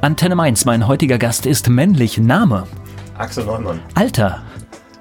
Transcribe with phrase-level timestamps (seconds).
[0.00, 2.18] Antenne Mainz, mein heutiger Gast ist männlich.
[2.18, 2.66] Name?
[3.18, 3.80] Axel Neumann.
[3.94, 4.42] Alter?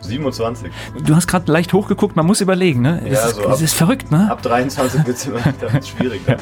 [0.02, 0.72] 27.
[1.06, 3.02] Du hast gerade leicht hochgeguckt, man muss überlegen, ne?
[3.10, 4.30] Ja, so ist, ab- es ist verrückt, ne?
[4.30, 5.40] Ab 23 wird es immer
[5.84, 6.26] schwierig.
[6.28, 6.38] ne?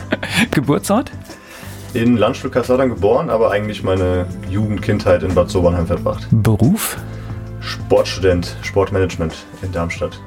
[0.52, 1.12] Geburtsort?
[1.94, 6.28] In Landstuhl Kaiserslautern geboren, aber eigentlich meine Jugend, Kindheit in Bad Sobernheim verbracht.
[6.32, 6.98] Beruf?
[7.60, 10.20] Sportstudent, Sportmanagement in Darmstadt.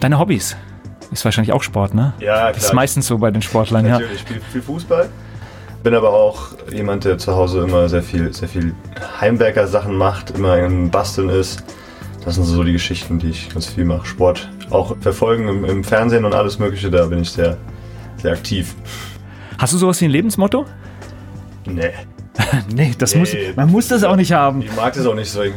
[0.00, 0.56] Deine Hobbys?
[1.10, 2.12] Ist wahrscheinlich auch Sport, ne?
[2.20, 2.76] Ja, Das ist klar.
[2.76, 3.98] meistens so bei den Sportlern, ja.
[3.98, 5.08] Natürlich, viel Fußball.
[5.82, 8.74] Bin aber auch jemand, der zu Hause immer sehr viel, sehr viel
[9.20, 11.64] Heimwerker-Sachen macht, immer im Basteln ist.
[12.24, 14.06] Das sind so die Geschichten, die ich ganz viel mache.
[14.06, 17.56] Sport auch verfolgen im, im Fernsehen und alles Mögliche, da bin ich sehr,
[18.18, 18.74] sehr aktiv.
[19.58, 20.66] Hast du sowas wie ein Lebensmotto?
[21.66, 21.90] Nee.
[22.74, 23.20] Nee, das Nee.
[23.20, 24.62] muss, man muss das auch nicht haben.
[24.62, 25.42] Ich mag das auch nicht so.
[25.42, 25.52] Ich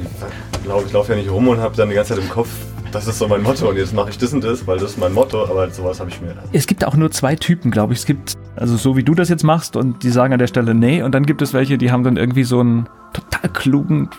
[0.63, 2.49] glaube, ich laufe ja nicht rum und habe dann die ganze Zeit im Kopf,
[2.95, 4.97] das ist so mein Motto und jetzt mache ich das und das, weil das ist
[4.97, 6.33] mein Motto, aber sowas habe ich mir.
[6.53, 7.99] Es gibt auch nur zwei Typen, glaube ich.
[7.99, 10.73] Es gibt, also so wie du das jetzt machst und die sagen an der Stelle
[10.73, 14.09] nee und dann gibt es welche, die haben dann irgendwie so einen total klugen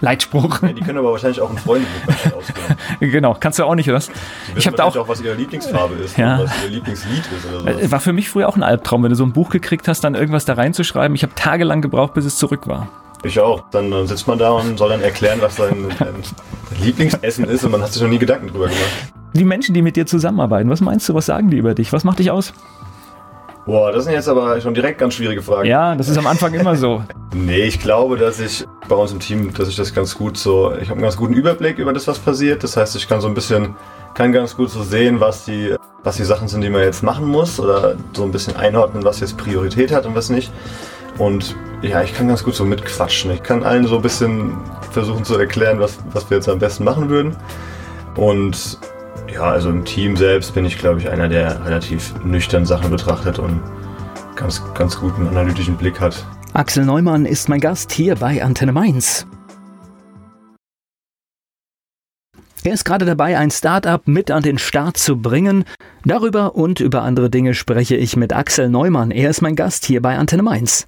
[0.00, 0.62] Leitspruch.
[0.62, 2.76] Ja, die können aber wahrscheinlich auch ein Freundebuch ausführen.
[3.00, 4.02] genau, kannst du auch nicht, oder?
[4.56, 6.40] Ich habe da auch, auch, was ihre Lieblingsfarbe ist Ja.
[6.40, 7.82] was ihr Lieblingslied ist oder sowas.
[7.82, 10.02] äh, war für mich früher auch ein Albtraum, wenn du so ein Buch gekriegt hast,
[10.02, 11.14] dann irgendwas da reinzuschreiben.
[11.14, 12.88] Ich habe tagelang gebraucht, bis es zurück war.
[13.24, 13.64] Ich auch.
[13.70, 16.14] Dann, sitzt man da und soll dann erklären, was sein, sein
[16.82, 19.12] Lieblingsessen ist und man hat sich noch nie Gedanken drüber gemacht.
[19.34, 21.92] Die Menschen, die mit dir zusammenarbeiten, was meinst du, was sagen die über dich?
[21.92, 22.52] Was macht dich aus?
[23.64, 25.68] Boah, das sind jetzt aber schon direkt ganz schwierige Fragen.
[25.68, 27.02] Ja, das ist am Anfang immer so.
[27.34, 30.74] Nee, ich glaube, dass ich bei uns im Team, dass ich das ganz gut so,
[30.74, 32.62] ich habe einen ganz guten Überblick über das, was passiert.
[32.62, 33.74] Das heißt, ich kann so ein bisschen,
[34.12, 37.26] kann ganz gut so sehen, was die, was die Sachen sind, die man jetzt machen
[37.26, 40.52] muss oder so ein bisschen einordnen, was jetzt Priorität hat und was nicht.
[41.18, 43.30] Und ja, ich kann ganz gut so mitquatschen.
[43.32, 44.56] Ich kann allen so ein bisschen
[44.90, 47.36] versuchen zu erklären, was, was wir jetzt am besten machen würden.
[48.16, 48.78] Und
[49.32, 53.38] ja, also im Team selbst bin ich, glaube ich, einer, der relativ nüchtern Sachen betrachtet
[53.38, 53.60] und
[54.36, 56.24] ganz, ganz guten analytischen Blick hat.
[56.52, 59.26] Axel Neumann ist mein Gast hier bei Antenne Mainz.
[62.64, 65.64] Er ist gerade dabei, ein Start-up mit an den Start zu bringen.
[66.04, 69.10] Darüber und über andere Dinge spreche ich mit Axel Neumann.
[69.10, 70.86] Er ist mein Gast hier bei Antenne Mainz.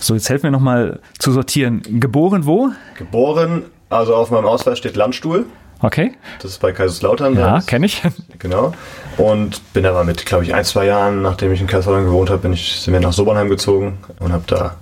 [0.00, 1.82] So, jetzt helfen wir nochmal zu sortieren.
[2.00, 2.70] Geboren wo?
[2.96, 5.46] Geboren, also auf meinem Ausweis steht Landstuhl.
[5.80, 6.12] Okay.
[6.42, 7.36] Das ist bei Kaiserslautern.
[7.36, 8.02] Ja, kenne ich.
[8.40, 8.72] Genau.
[9.16, 12.42] Und bin aber mit, glaube ich, ein, zwei Jahren, nachdem ich in Kaiserslautern gewohnt habe,
[12.42, 14.76] bin ich, sind wir nach Sobernheim gezogen und habe da,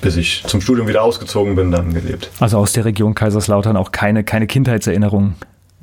[0.00, 2.30] bis ich zum Studium wieder ausgezogen bin, dann gelebt.
[2.40, 5.34] Also aus der Region Kaiserslautern auch keine, keine Kindheitserinnerungen.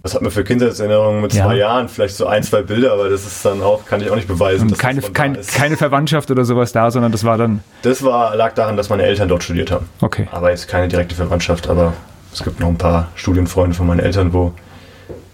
[0.03, 1.45] Was hat man für Kindheitserinnerungen mit Ja.
[1.45, 1.87] zwei Jahren?
[1.87, 4.67] Vielleicht so ein, zwei Bilder, aber das ist dann auch, kann ich auch nicht beweisen.
[4.69, 7.63] dass Keine, kein, keine Verwandtschaft oder sowas da, sondern das war dann.
[7.83, 9.87] Das war, lag daran, dass meine Eltern dort studiert haben.
[10.01, 10.27] Okay.
[10.31, 11.93] Aber jetzt keine direkte Verwandtschaft, aber
[12.33, 14.53] es gibt noch ein paar Studienfreunde von meinen Eltern, wo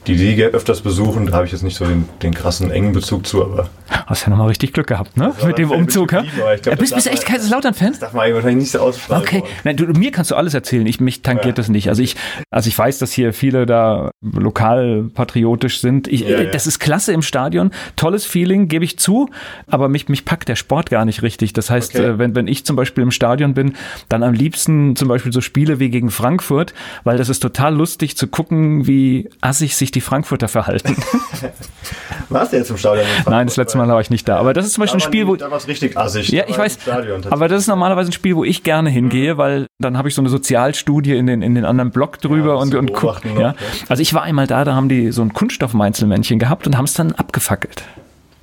[0.05, 1.27] die die öfters besuchen.
[1.27, 3.69] Da habe ich jetzt nicht so den, den krassen engen Bezug zu, aber
[4.07, 5.33] Hast ja nochmal richtig Glück gehabt, ne?
[5.45, 6.23] Mit dem Umzug, ja?
[6.65, 7.91] Ja, bist, du echt Kaiserslautern-Fan?
[7.91, 9.23] das darf man wahrscheinlich nicht so ausstrahlen.
[9.23, 9.43] Okay.
[9.63, 10.85] Nein, du, mir kannst du alles erzählen.
[10.87, 11.51] Ich, mich tangiert Ja.
[11.53, 11.89] das nicht.
[11.89, 12.15] Also ich,
[12.51, 16.07] also ich weiß, dass hier viele da lokal patriotisch sind.
[16.07, 16.43] Ich, Ja.
[16.45, 17.71] Das ist klasse im Stadion.
[17.95, 19.29] Tolles Feeling, gebe ich zu.
[19.67, 21.53] Aber mich, mich packt der Sport gar nicht richtig.
[21.53, 22.05] Das heißt, Okay.
[22.05, 23.73] äh, wenn, wenn ich zum Beispiel im Stadion bin,
[24.09, 28.17] dann am liebsten zum Beispiel so Spiele wie gegen Frankfurt, weil das ist total lustig
[28.17, 30.95] zu gucken, wie assig sich die Frankfurter verhalten.
[32.29, 33.05] Warst du jetzt im Stadion?
[33.25, 34.37] Nein, das letzte Mal war ich nicht da.
[34.37, 35.97] Aber das ist zum Beispiel ein Da war Spiel, die- wo, Da war es richtig
[35.97, 36.29] assig.
[36.29, 36.79] Ja, ich weiß.
[36.81, 37.21] Stadion.
[37.29, 40.21] Aber das ist normalerweise ein Spiel, wo ich gerne hingehe, weil dann habe ich so
[40.21, 43.55] eine Sozialstudie in den, in den anderen Blog drüber Ja, und, und guck, noch, ja.
[43.89, 46.93] Also ich war einmal da, da haben die so ein Kunststoffmeinzelmännchen gehabt und haben es
[46.93, 47.83] dann abgefackelt.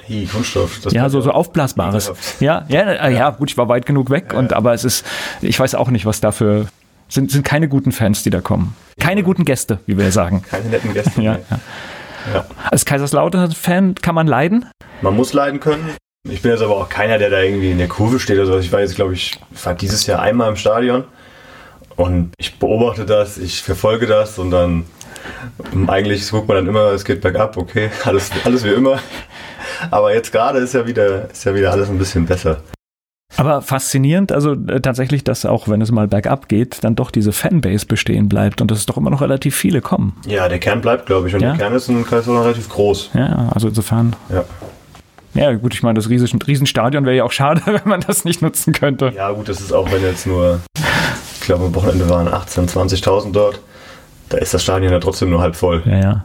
[0.08, 0.80] Hi, Kunststoff.
[0.84, 2.12] Das Ja, so, so aufblasbares.
[2.40, 5.04] Ja, ja, äh, ja, gut, ich war weit genug weg und aber es ist,
[5.40, 6.66] ich weiß auch nicht, was dafür
[7.08, 8.74] sind, sind keine guten Fans, die da kommen.
[9.00, 10.42] Keine guten Gäste, wie wir sagen.
[10.50, 11.22] Keine netten Gäste.
[11.22, 11.38] Ja.
[12.32, 12.46] Ja.
[12.70, 14.70] Als Kaiserslautern-Fan kann man leiden.
[15.02, 15.96] Man muss leiden können.
[16.28, 18.58] Ich bin jetzt aber auch keiner, der da irgendwie in der Kurve steht oder so.
[18.58, 21.04] Ich war jetzt, glaube ich, ich war dieses Jahr einmal im Stadion
[21.96, 24.86] und ich beobachte das, ich verfolge das und dann
[25.72, 29.00] ähm, eigentlich guckt man dann immer, es geht bergab, okay, alles, alles wie immer.
[29.90, 32.62] Aber jetzt gerade ist ja wieder, ist ja wieder alles ein bisschen besser.
[33.36, 37.32] Aber faszinierend, also äh, tatsächlich, dass auch wenn es mal bergab geht, dann doch diese
[37.32, 40.16] Fanbase bestehen bleibt und dass es doch immer noch relativ viele kommen.
[40.26, 41.34] Ja, der Kern bleibt, glaube ich.
[41.34, 41.50] Und Ja.
[41.50, 43.10] der Kern ist in Kaiserslautern relativ groß.
[43.14, 44.14] Ja, also insofern.
[44.30, 44.44] Ja.
[45.34, 48.40] Ja, gut, ich meine, das riesen, Riesenstadion wäre ja auch schade, wenn man das nicht
[48.40, 49.12] nutzen könnte.
[49.16, 50.60] Ja, gut, das ist auch, wenn jetzt nur,
[51.34, 52.70] ich glaube, am Wochenende waren 18.000,
[53.02, 53.60] 20.000 dort.
[54.28, 55.82] Da ist das Stadion ja trotzdem nur halb voll.
[55.86, 56.24] Ja, ja.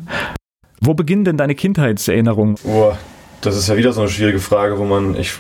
[0.80, 2.56] Wo beginnen denn deine Kindheitserinnerungen?
[2.66, 2.92] Oh,
[3.42, 5.34] das ist ja wieder so eine schwierige Frage, wo man, ich,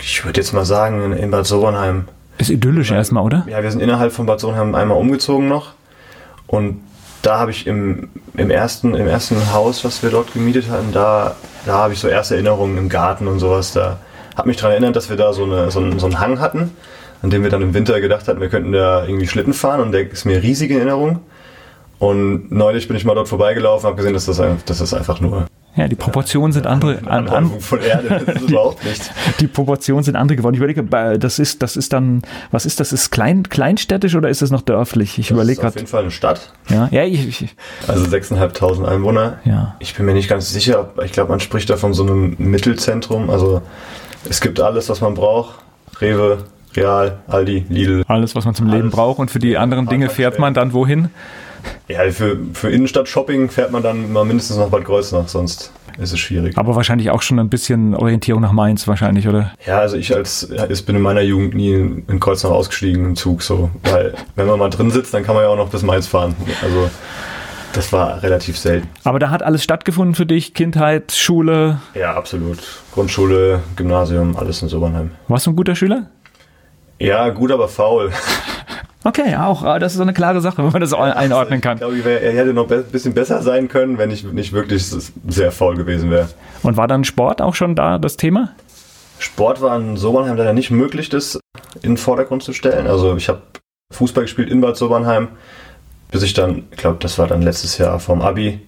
[0.00, 2.04] ich würde jetzt mal sagen, in, Bad Sobernheim.
[2.38, 2.98] Ist idyllisch Nein.
[2.98, 3.44] erstmal, oder?
[3.48, 5.72] Ja, wir sind innerhalb von Bad Sobernheim einmal umgezogen noch.
[6.46, 6.80] Und
[7.22, 11.36] da habe ich im, im, ersten, im ersten Haus, was wir dort gemietet hatten, da,
[11.66, 13.72] da habe ich so erste Erinnerungen im Garten und sowas.
[13.72, 13.98] Da
[14.36, 16.70] habe mich daran erinnert, dass wir da so, eine, so, einen, so einen Hang hatten.
[17.22, 19.92] an dem wir dann im Winter gedacht hatten, wir könnten da irgendwie Schlitten fahren und
[19.92, 21.20] der ist mir riesig in Erinnerung.
[21.98, 25.20] Und neulich bin ich mal dort vorbeigelaufen und habe gesehen, dass das, das ist einfach
[25.20, 25.46] nur
[25.78, 26.98] ja, die Proportionen sind andere.
[27.06, 29.12] An, an, von Erde, das ist überhaupt nicht.
[29.38, 30.54] Die Proportionen sind andere geworden.
[30.54, 30.82] Ich überlege,
[31.18, 32.92] das ist, das ist dann, was ist das?
[32.92, 35.20] Ist klein, kleinstädtisch oder ist es noch dörflich?
[35.20, 35.68] Ich überlege gerade.
[35.68, 36.52] Auf jeden Fall eine Stadt.
[36.68, 39.38] Ja, ja, ich, ich Also 6.500 Einwohner.
[39.44, 39.76] Ja.
[39.78, 43.30] Ich bin mir nicht ganz sicher, ich glaube, man spricht da von so einem Mittelzentrum.
[43.30, 43.62] Also
[44.28, 45.60] es gibt alles, was man braucht.
[46.00, 46.38] Rewe,
[46.74, 48.02] Real, Aldi, Lidl.
[48.08, 49.20] Alles, was man zum Leben braucht.
[49.20, 51.10] Und für die anderen Dinge fährt man dann wohin?
[51.88, 56.18] Ja, für, für Innenstadt-Shopping fährt man dann mal mindestens nach Bad Kreuznach, sonst ist es
[56.18, 56.56] schwierig.
[56.56, 59.52] Aber wahrscheinlich auch schon ein bisschen Orientierung nach Mainz wahrscheinlich, oder?
[59.66, 63.42] Ja, also ich als ich bin in meiner Jugend nie in Kreuznach ausgestiegen im Zug
[63.42, 66.06] so, weil wenn man mal drin sitzt, dann kann man ja auch noch bis Mainz
[66.06, 66.36] fahren.
[66.62, 66.90] Also
[67.72, 68.88] das war relativ selten.
[69.04, 70.54] Aber da hat alles stattgefunden für dich?
[70.54, 71.80] Kindheit, Schule?
[71.94, 72.58] Ja, absolut.
[72.92, 75.12] Grundschule, Gymnasium, alles in Sobernheim.
[75.28, 76.06] Warst du ein guter Schüler?
[76.98, 78.10] Ja, gut, aber faul.
[79.08, 79.62] Okay, auch.
[79.62, 81.78] Ah, das ist so eine klare Sache, wenn man das einordnen kann.
[81.78, 85.50] Ich glaube, er hätte noch ein bisschen besser sein können, wenn ich nicht wirklich sehr
[85.50, 86.28] faul gewesen wäre.
[86.62, 88.50] Und war dann Sport auch schon da das Thema?
[89.18, 91.40] Sport war in Sobernheim leider nicht möglich, das
[91.82, 92.86] in den Vordergrund zu stellen.
[92.86, 93.40] Also ich habe
[93.94, 95.28] Fußball gespielt in Bad Sobernheim,
[96.10, 98.60] bis ich dann, ich glaube, das war dann letztes Jahr vom Abi,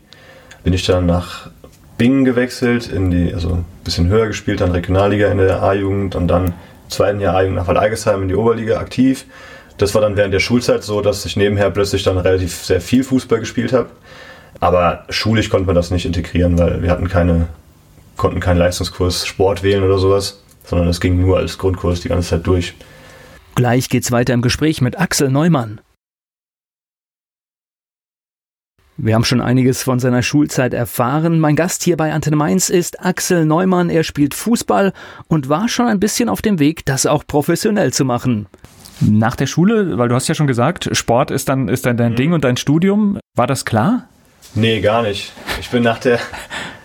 [0.64, 1.50] bin ich dann nach
[1.98, 6.28] Bingen gewechselt, in die, also ein bisschen höher gespielt, dann Regionalliga in der A-Jugend und
[6.28, 6.54] dann
[6.88, 9.26] zweiten Jahr A-Jugend nach Waldeigesheim in die Oberliga aktiv
[9.80, 13.02] das war dann während der Schulzeit so, dass ich nebenher plötzlich dann relativ sehr viel
[13.02, 13.88] Fußball gespielt habe.
[14.60, 17.48] Aber schulisch konnte man das nicht integrieren, weil wir hatten keine,
[18.16, 22.30] konnten keinen Leistungskurs Sport wählen oder sowas, sondern es ging nur als Grundkurs die ganze
[22.30, 22.74] Zeit durch.
[23.54, 25.80] Gleich geht's weiter im Gespräch mit Axel Neumann.
[28.98, 31.40] Wir haben schon einiges von seiner Schulzeit erfahren.
[31.40, 33.88] Mein Gast hier bei Antenne Mainz ist Axel Neumann.
[33.88, 34.92] Er spielt Fußball
[35.26, 38.46] und war schon ein bisschen auf dem Weg, das auch professionell zu machen.
[39.00, 42.12] Nach der Schule, weil du hast ja schon gesagt, Sport ist dann, ist dann dein
[42.12, 42.16] mhm.
[42.16, 43.18] Ding und dein Studium.
[43.36, 44.08] War das klar?
[44.54, 45.32] Nee, gar nicht.
[45.60, 46.18] Ich bin nach der,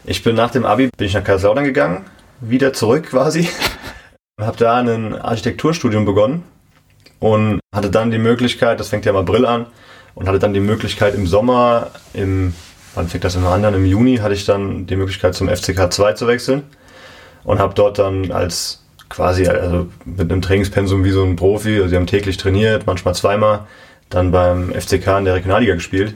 [0.05, 2.05] ich bin nach dem Abi, bin ich nach Kaiserslautern gegangen,
[2.39, 3.49] wieder zurück quasi.
[4.39, 6.43] Habe da ein Architekturstudium begonnen
[7.19, 9.67] und hatte dann die Möglichkeit, das fängt ja im April an,
[10.13, 12.53] und hatte dann die Möglichkeit im Sommer, im,
[12.95, 15.91] wann fängt das immer an, dann im Juni hatte ich dann die Möglichkeit zum FCK
[15.91, 16.63] 2 zu wechseln
[17.43, 18.84] und habe dort dann als
[19.15, 21.77] quasi also mit einem Trainingspensum wie so ein Profi.
[21.77, 23.61] Also sie haben täglich trainiert, manchmal zweimal,
[24.09, 26.15] dann beim FCK in der Regionalliga gespielt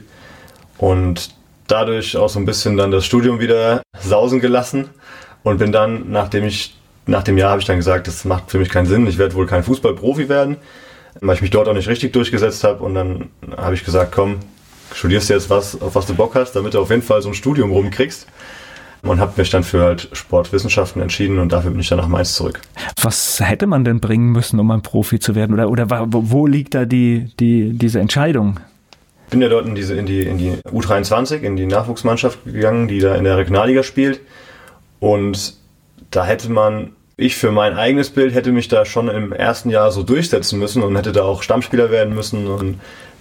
[0.76, 1.34] und
[1.66, 4.90] dadurch auch so ein bisschen dann das Studium wieder sausen gelassen
[5.42, 6.76] und bin dann, nachdem ich
[7.06, 9.34] nach dem Jahr habe ich dann gesagt, das macht für mich keinen Sinn, ich werde
[9.34, 10.58] wohl kein Fußballprofi werden,
[11.20, 14.40] weil ich mich dort auch nicht richtig durchgesetzt habe und dann habe ich gesagt, komm,
[14.92, 17.34] studierst jetzt was, auf was du Bock hast, damit du auf jeden Fall so ein
[17.34, 18.26] Studium rumkriegst
[19.02, 22.34] und habe mich dann für halt Sportwissenschaften entschieden und dafür bin ich dann nach Mainz
[22.34, 22.60] zurück.
[23.02, 25.54] Was hätte man denn bringen müssen, um ein Profi zu werden?
[25.54, 28.60] Oder, oder wo liegt da die, die, diese Entscheidung?
[29.26, 32.88] Ich bin ja dort in, diese, in, die, in die U23, in die Nachwuchsmannschaft gegangen,
[32.88, 34.20] die da in der Regionalliga spielt.
[34.98, 35.54] Und
[36.10, 39.92] da hätte man, ich für mein eigenes Bild hätte mich da schon im ersten Jahr
[39.92, 42.80] so durchsetzen müssen und hätte da auch Stammspieler werden müssen und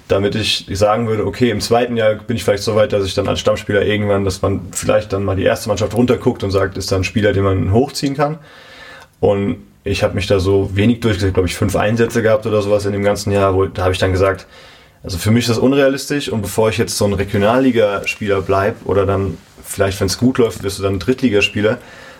[0.09, 3.13] damit ich sagen würde, okay, im zweiten Jahr bin ich vielleicht so weit, dass ich
[3.13, 6.77] dann als Stammspieler irgendwann, dass man vielleicht dann mal die erste Mannschaft runterguckt und sagt,
[6.77, 8.39] ist da ein Spieler, den man hochziehen kann.
[9.19, 12.85] Und ich habe mich da so wenig durchgesetzt, glaube ich, fünf Einsätze gehabt oder sowas
[12.85, 14.47] in dem ganzen Jahr, wo da habe ich dann gesagt,
[15.03, 19.05] also für mich ist das unrealistisch und bevor ich jetzt so ein Regionalligaspieler bleibe oder
[19.05, 21.77] dann vielleicht, wenn es gut läuft, wirst du dann Drittligaspieler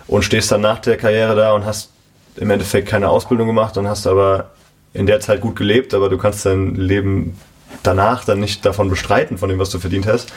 [0.08, 1.90] und stehst dann nach der Karriere da und hast
[2.38, 4.52] im Endeffekt keine Ausbildung gemacht und hast aber
[4.94, 7.36] in der Zeit gut gelebt, aber du kannst dein Leben
[7.84, 10.34] danach dann nicht davon bestreiten, von dem, was du verdient hast,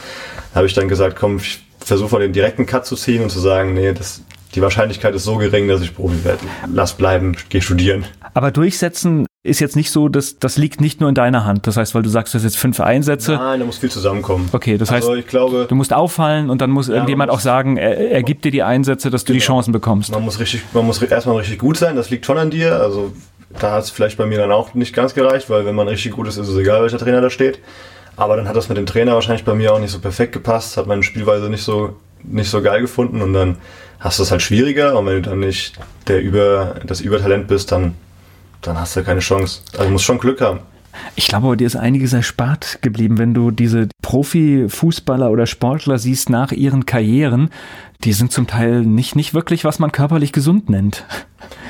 [0.54, 3.40] habe ich dann gesagt, komm, ich versuche mal den direkten Cut zu ziehen und zu
[3.40, 4.22] sagen, nee, das,
[4.54, 6.40] die Wahrscheinlichkeit ist so gering, dass ich Profi werde.
[6.72, 8.04] Lass bleiben, geh studieren.
[8.34, 11.66] Aber durchsetzen ist jetzt nicht so, dass das liegt nicht nur in deiner Hand.
[11.66, 13.32] Das heißt, weil du sagst, du hast jetzt fünf Einsätze.
[13.32, 14.48] Nein, da muss viel zusammenkommen.
[14.52, 17.40] Okay, das heißt, also ich glaube, du musst auffallen und dann muss ja, irgendjemand muss,
[17.40, 19.54] auch sagen, er, er, gibt dir die Einsätze, dass du die genau.
[19.54, 20.12] Chancen bekommst.
[20.12, 21.96] Man muss richtig, man muss erstmal richtig gut sein.
[21.96, 22.80] Das liegt schon an dir.
[22.80, 23.12] Also
[23.59, 26.12] da hat es vielleicht bei mir dann auch nicht ganz gereicht, weil wenn man richtig
[26.12, 27.59] gut ist, ist es egal, welcher Trainer da steht.
[28.16, 30.76] Aber dann hat das mit dem Trainer wahrscheinlich bei mir auch nicht so perfekt gepasst,
[30.76, 33.56] hat meine Spielweise nicht so, nicht so geil gefunden und dann
[34.00, 35.78] hast du es halt schwieriger und wenn du dann nicht
[36.09, 37.94] der über, das Übertalent bist, dann,
[38.61, 39.62] dann hast du keine Chance.
[39.73, 40.61] Also du musst schon Glück haben.
[41.14, 46.52] Ich glaube, dir ist einiges erspart geblieben, wenn du diese Profi-Fußballer oder Sportler siehst nach
[46.52, 47.50] ihren Karrieren.
[48.04, 51.04] Die sind zum Teil nicht, nicht wirklich, was man körperlich gesund nennt.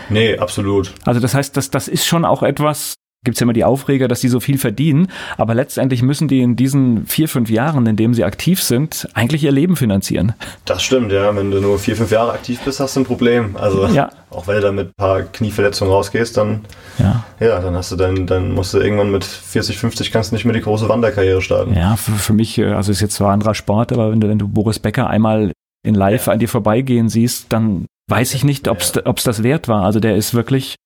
[0.09, 0.95] Nee, absolut.
[1.05, 4.09] Also das heißt, das, das ist schon auch etwas, gibt es ja immer die Aufreger,
[4.09, 7.97] dass die so viel verdienen, aber letztendlich müssen die in diesen vier, fünf Jahren, in
[7.97, 10.35] denen sie aktiv sind, eigentlich ihr Leben finanzieren.
[10.65, 11.35] Das stimmt, ja.
[11.37, 13.57] Wenn du nur vier, fünf Jahre aktiv bist, hast du ein Problem.
[13.57, 14.11] Also ja.
[14.31, 16.63] auch wenn du dann mit ein paar Knieverletzungen rausgehst, dann,
[16.99, 17.25] ja.
[17.39, 20.45] ja, dann hast du dann, dann musst du irgendwann mit 40, 50 kannst du nicht
[20.45, 21.75] mehr die große Wanderkarriere starten.
[21.75, 24.29] Ja, für, für mich, äh, also ist jetzt zwar ein anderer Sport, aber wenn du,
[24.29, 26.33] wenn du Boris Becker einmal in live ja.
[26.33, 29.13] an dir vorbeigehen siehst, dann weiß ich nicht, ob es ja.
[29.13, 29.85] das wert war.
[29.85, 30.77] Also der ist wirklich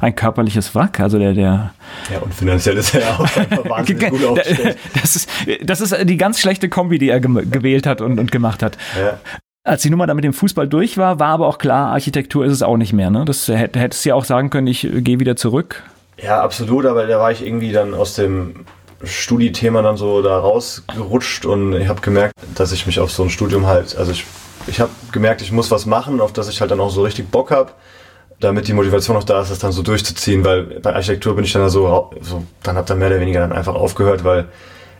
[0.00, 1.00] ein körperliches Wrack.
[1.00, 1.74] Also der, der.
[2.12, 4.78] Ja, und finanziell ist er ja auch einfach wahnsinnig gut aufgestellt.
[5.00, 5.28] Das ist,
[5.62, 8.76] das ist die ganz schlechte Kombi, die er gewählt hat und, und gemacht hat.
[8.98, 9.18] Ja.
[9.64, 12.52] Als die Nummer dann mit dem Fußball durch war, war aber auch klar, Architektur ist
[12.52, 13.10] es auch nicht mehr.
[13.10, 13.24] Ne?
[13.24, 15.84] Das hätte, hättest du ja auch sagen können, ich gehe wieder zurück.
[16.20, 18.66] Ja, absolut, aber da war ich irgendwie dann aus dem
[19.04, 23.30] Studiethema dann so da rausgerutscht und ich habe gemerkt, dass ich mich auf so ein
[23.30, 24.24] Studium halt, also ich,
[24.66, 27.30] ich habe gemerkt, ich muss was machen, auf das ich halt dann auch so richtig
[27.30, 27.72] Bock habe
[28.42, 31.52] damit die Motivation noch da ist, das dann so durchzuziehen, weil bei Architektur bin ich
[31.52, 34.46] dann so, so dann habe dann mehr oder weniger dann einfach aufgehört, weil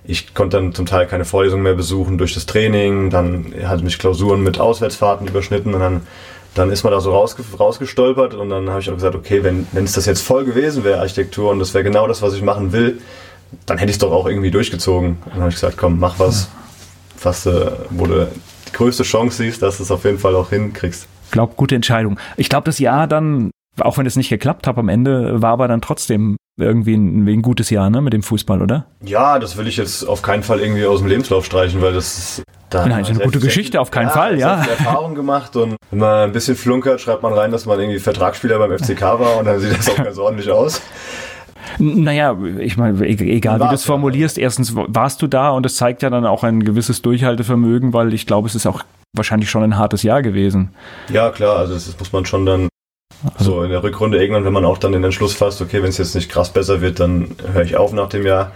[0.05, 3.99] ich konnte dann zum Teil keine Vorlesungen mehr besuchen durch das Training, dann hatte mich
[3.99, 6.07] Klausuren mit Auswärtsfahrten überschnitten und dann,
[6.55, 9.67] dann ist man da so rausge rausgestolpert und dann habe ich auch gesagt, okay, wenn
[9.75, 12.73] es das jetzt voll gewesen wäre, Architektur, und das wäre genau das, was ich machen
[12.73, 13.01] will,
[13.67, 15.19] dann hätte ich es doch auch irgendwie durchgezogen.
[15.25, 16.49] Und dann habe ich gesagt, komm, mach was,
[17.23, 18.31] was äh, wo du
[18.69, 22.21] die größte Chance siehst, dass du es auf jeden Fall auch hinkriegst glaube, gute Entscheidung.
[22.37, 25.67] Ich glaube, das Jahr dann, auch wenn es nicht geklappt hat am Ende, war aber
[25.67, 28.87] dann trotzdem irgendwie ein, ein gutes Jahr, ne, mit dem Fußball, oder?
[29.03, 32.19] Ja, das will ich jetzt auf keinen Fall irgendwie aus dem Lebenslauf streichen, weil das
[32.19, 34.63] ist, da Nein, ist eine gute Geschichte, auf keinen ja, Fall, ja.
[34.63, 38.59] Erfahrung gemacht und wenn man ein bisschen flunkert, schreibt man rein, dass man irgendwie Vertragsspieler
[38.59, 40.83] beim FCK war und dann sieht das auch ganz ordentlich aus.
[41.78, 45.76] Naja, ich meine, e-, egal wie du es formulierst, erstens warst du da und es
[45.76, 48.83] zeigt ja dann auch ein gewisses Durchhaltevermögen, weil ich glaube, es ist auch
[49.14, 50.71] wahrscheinlich schon ein hartes Jahr gewesen.
[51.11, 52.69] Ja, klar, also das muss man schon dann
[53.35, 55.90] also, so in der Rückrunde irgendwann, wenn man auch dann den Entschluss fasst, okay, wenn
[55.90, 58.52] es jetzt nicht krass besser wird, dann höre ich auf nach dem Jahr.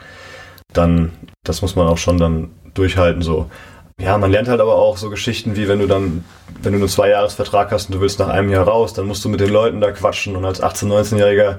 [0.72, 1.12] Dann,
[1.44, 3.50] das muss man auch schon dann durchhalten, so.
[3.98, 6.24] Ja, man lernt halt aber auch so Geschichten wie wenn du dann,
[6.62, 9.30] wenn du einen Zweijahresvertrag hast und du willst nach einem Jahr raus, dann musst du
[9.30, 11.58] mit den Leuten da quatschen und als 18-, 19-Jähriger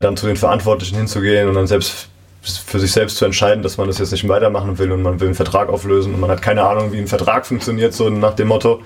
[0.00, 2.08] dann zu den Verantwortlichen hinzugehen und dann selbst
[2.42, 5.28] für sich selbst zu entscheiden, dass man das jetzt nicht weitermachen will und man will
[5.28, 8.48] einen Vertrag auflösen und man hat keine Ahnung, wie ein Vertrag funktioniert, so nach dem
[8.48, 8.82] Motto.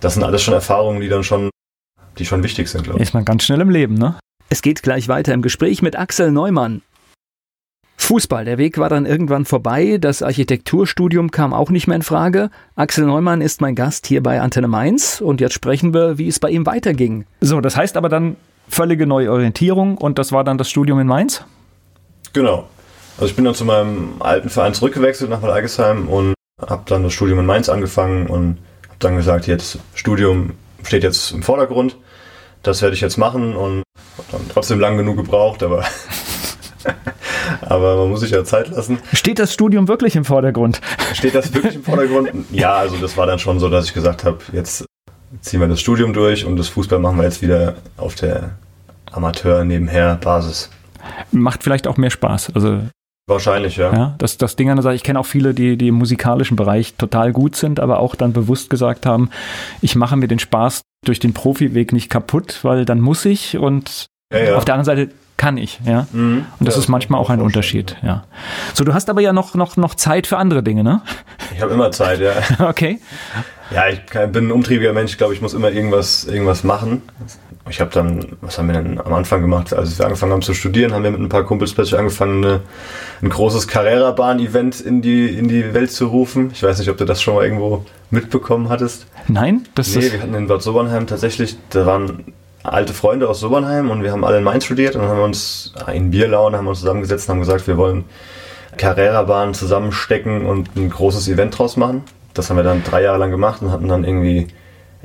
[0.00, 1.50] Das sind alles schon Erfahrungen, die dann schon,
[2.18, 3.02] die schon wichtig sind, glaube ich.
[3.02, 4.18] Ist man ganz schnell im Leben, ne?
[4.48, 6.82] Es geht gleich weiter im Gespräch mit Axel Neumann.
[7.96, 12.50] Fußball, der Weg war dann irgendwann vorbei, das Architekturstudium kam auch nicht mehr in Frage.
[12.76, 16.38] Axel Neumann ist mein Gast hier bei Antenne Mainz und jetzt sprechen wir, wie es
[16.38, 17.24] bei ihm weiterging.
[17.40, 18.36] So, das heißt aber dann
[18.68, 21.44] völlige neue Orientierung und das war dann das Studium in Mainz?
[22.32, 22.68] Genau.
[23.16, 27.12] Also ich bin dann zu meinem alten Verein zurückgewechselt nach Algesheim und habe dann das
[27.12, 30.52] Studium in Mainz angefangen und habe dann gesagt, jetzt Studium
[30.82, 31.96] steht jetzt im Vordergrund.
[32.62, 33.82] Das werde ich jetzt machen und
[34.16, 35.84] habe dann trotzdem lang genug gebraucht, aber
[37.60, 38.98] aber man muss sich ja Zeit lassen.
[39.12, 40.80] Steht das Studium wirklich im Vordergrund?
[41.12, 42.30] Steht das wirklich im Vordergrund?
[42.52, 44.84] Ja, also das war dann schon so, dass ich gesagt habe, jetzt
[45.44, 48.52] ziehen wir das Studium durch und das Fußball machen wir jetzt wieder auf der
[49.12, 50.70] Amateur nebenher Basis.
[51.30, 52.52] Macht vielleicht auch mehr Spaß.
[52.54, 52.80] Also
[53.26, 53.92] Wahrscheinlich, ja.
[53.92, 56.56] ja das, das Ding an der Seite, ich kenne auch viele, die, die im musikalischen
[56.56, 59.30] Bereich total gut sind, aber auch dann bewusst gesagt haben,
[59.80, 64.06] ich mache mir den Spaß durch den Profiweg nicht kaputt, weil dann muss ich und
[64.32, 64.56] ja, ja.
[64.56, 66.06] auf der anderen Seite kann ich, ja.
[66.12, 66.46] Mhm.
[66.58, 68.24] Und das ist manchmal auch ein Unterschied, ja.
[68.72, 71.00] So, du hast aber ja noch, noch, noch Zeit für andere Dinge, ne?
[71.54, 72.32] Ich habe immer Zeit, ja.
[72.68, 73.00] okay.
[73.70, 77.02] Ja, ich bin ein umtriebiger Mensch, ich glaube, ich muss immer irgendwas, irgendwas machen.
[77.68, 79.72] Ich habe dann, was haben wir denn am Anfang gemacht?
[79.72, 82.60] Als wir angefangen haben zu studieren, haben wir mit ein paar Kumpels plötzlich angefangen, eine,
[83.22, 86.50] ein großes Carrera-Bahn-Event in die, in die Welt zu rufen.
[86.52, 89.06] Ich weiß nicht, ob du das schon mal irgendwo mitbekommen hattest.
[89.28, 90.12] Nein, das nee, ist.
[90.12, 94.24] wir hatten in Bad Sobernheim tatsächlich, da waren alte Freunde aus Sobernheim und wir haben
[94.24, 97.66] alle in Mainz studiert und haben uns in Bierlaune haben uns zusammengesetzt und haben gesagt,
[97.66, 98.04] wir wollen
[98.76, 102.02] Carrera-Bahn zusammenstecken und ein großes Event draus machen.
[102.34, 104.48] Das haben wir dann drei Jahre lang gemacht und hatten dann irgendwie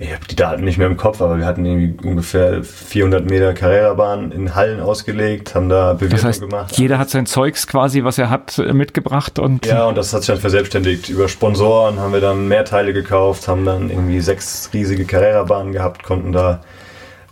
[0.02, 3.54] ich habe die Daten nicht mehr im Kopf, aber wir hatten irgendwie ungefähr 400 Meter
[3.54, 6.78] Carrera-Bahn in Hallen ausgelegt, haben da Bewertung das heißt, gemacht.
[6.78, 9.66] Jeder hat sein Zeugs quasi, was er hat, mitgebracht und.
[9.66, 11.10] Ja, und das hat sich dann verselbstständigt.
[11.10, 16.04] Über Sponsoren haben wir dann mehr Teile gekauft, haben dann irgendwie sechs riesige Carrera-Bahnen gehabt,
[16.04, 16.62] konnten da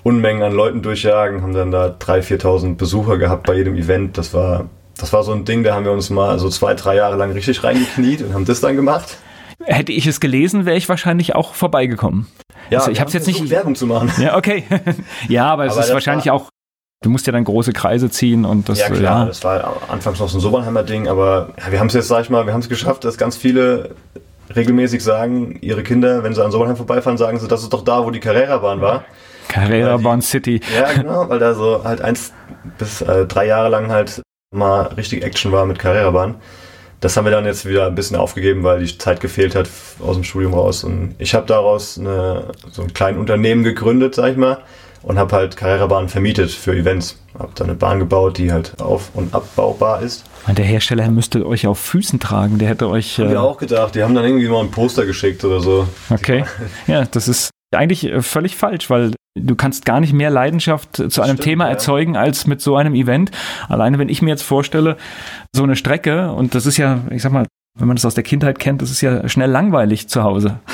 [0.03, 4.17] Unmengen an Leuten durchjagen, haben dann da 3.000, 4.000 Besucher gehabt bei jedem Event.
[4.17, 4.65] Das war,
[4.97, 7.31] das war so ein Ding, da haben wir uns mal so zwei, drei Jahre lang
[7.31, 9.17] richtig reingekniet und haben das dann gemacht.
[9.63, 12.27] Hätte ich es gelesen, wäre ich wahrscheinlich auch vorbeigekommen.
[12.69, 14.11] Ja, also ich habe es jetzt nicht Werbung zu machen.
[14.21, 14.63] Ja, okay.
[15.27, 16.49] ja, aber, aber es ist wahrscheinlich auch
[17.03, 18.79] Du musst ja dann große Kreise ziehen und das.
[18.79, 19.25] Ja klar, ja.
[19.25, 22.21] das war anfangs noch so ein Sobernheimer Ding, aber ja, wir haben es jetzt, sag
[22.23, 23.91] ich mal, wir haben es geschafft, dass ganz viele
[24.55, 28.03] regelmäßig sagen, ihre Kinder, wenn sie an Sobernheim vorbeifahren, sagen sie, das ist doch da,
[28.03, 29.05] wo die Carrera-Bahn war.
[29.47, 30.59] Carrera Bahn City.
[30.75, 32.33] Ja, genau, weil da so halt eins
[32.79, 34.21] bis äh, drei Jahre lang halt
[34.51, 36.35] mal richtig Action war mit Carrera Bahn.
[36.99, 40.15] Das haben wir dann jetzt wieder ein bisschen aufgegeben, weil die Zeit gefehlt hat aus
[40.15, 40.83] dem Studium raus.
[40.83, 44.59] Und ich habe daraus eine, so ein kleines Unternehmen gegründet, sag ich mal,
[45.03, 47.17] und habe halt Carrera-Bahnen vermietet für Events.
[47.37, 50.25] Habe da eine Bahn gebaut, die halt auf- und abbaubar ist.
[50.47, 53.19] Der Hersteller müsste euch auf Füßen tragen, der hätte euch...
[53.19, 55.87] Haben wir auch gedacht, die haben dann irgendwie mal ein Poster geschickt oder so.
[56.09, 56.45] Okay,
[56.87, 61.21] ja, das ist eigentlich äh, völlig falsch, weil du kannst gar nicht mehr Leidenschaft zu
[61.21, 61.71] einem stimmt, Thema ja.
[61.71, 63.31] erzeugen als mit so einem Event.
[63.67, 64.97] Alleine wenn ich mir jetzt vorstelle,
[65.53, 67.45] so eine Strecke, und das ist ja, ich sag mal,
[67.77, 70.59] wenn man das aus der Kindheit kennt, das ist ja schnell langweilig zu Hause.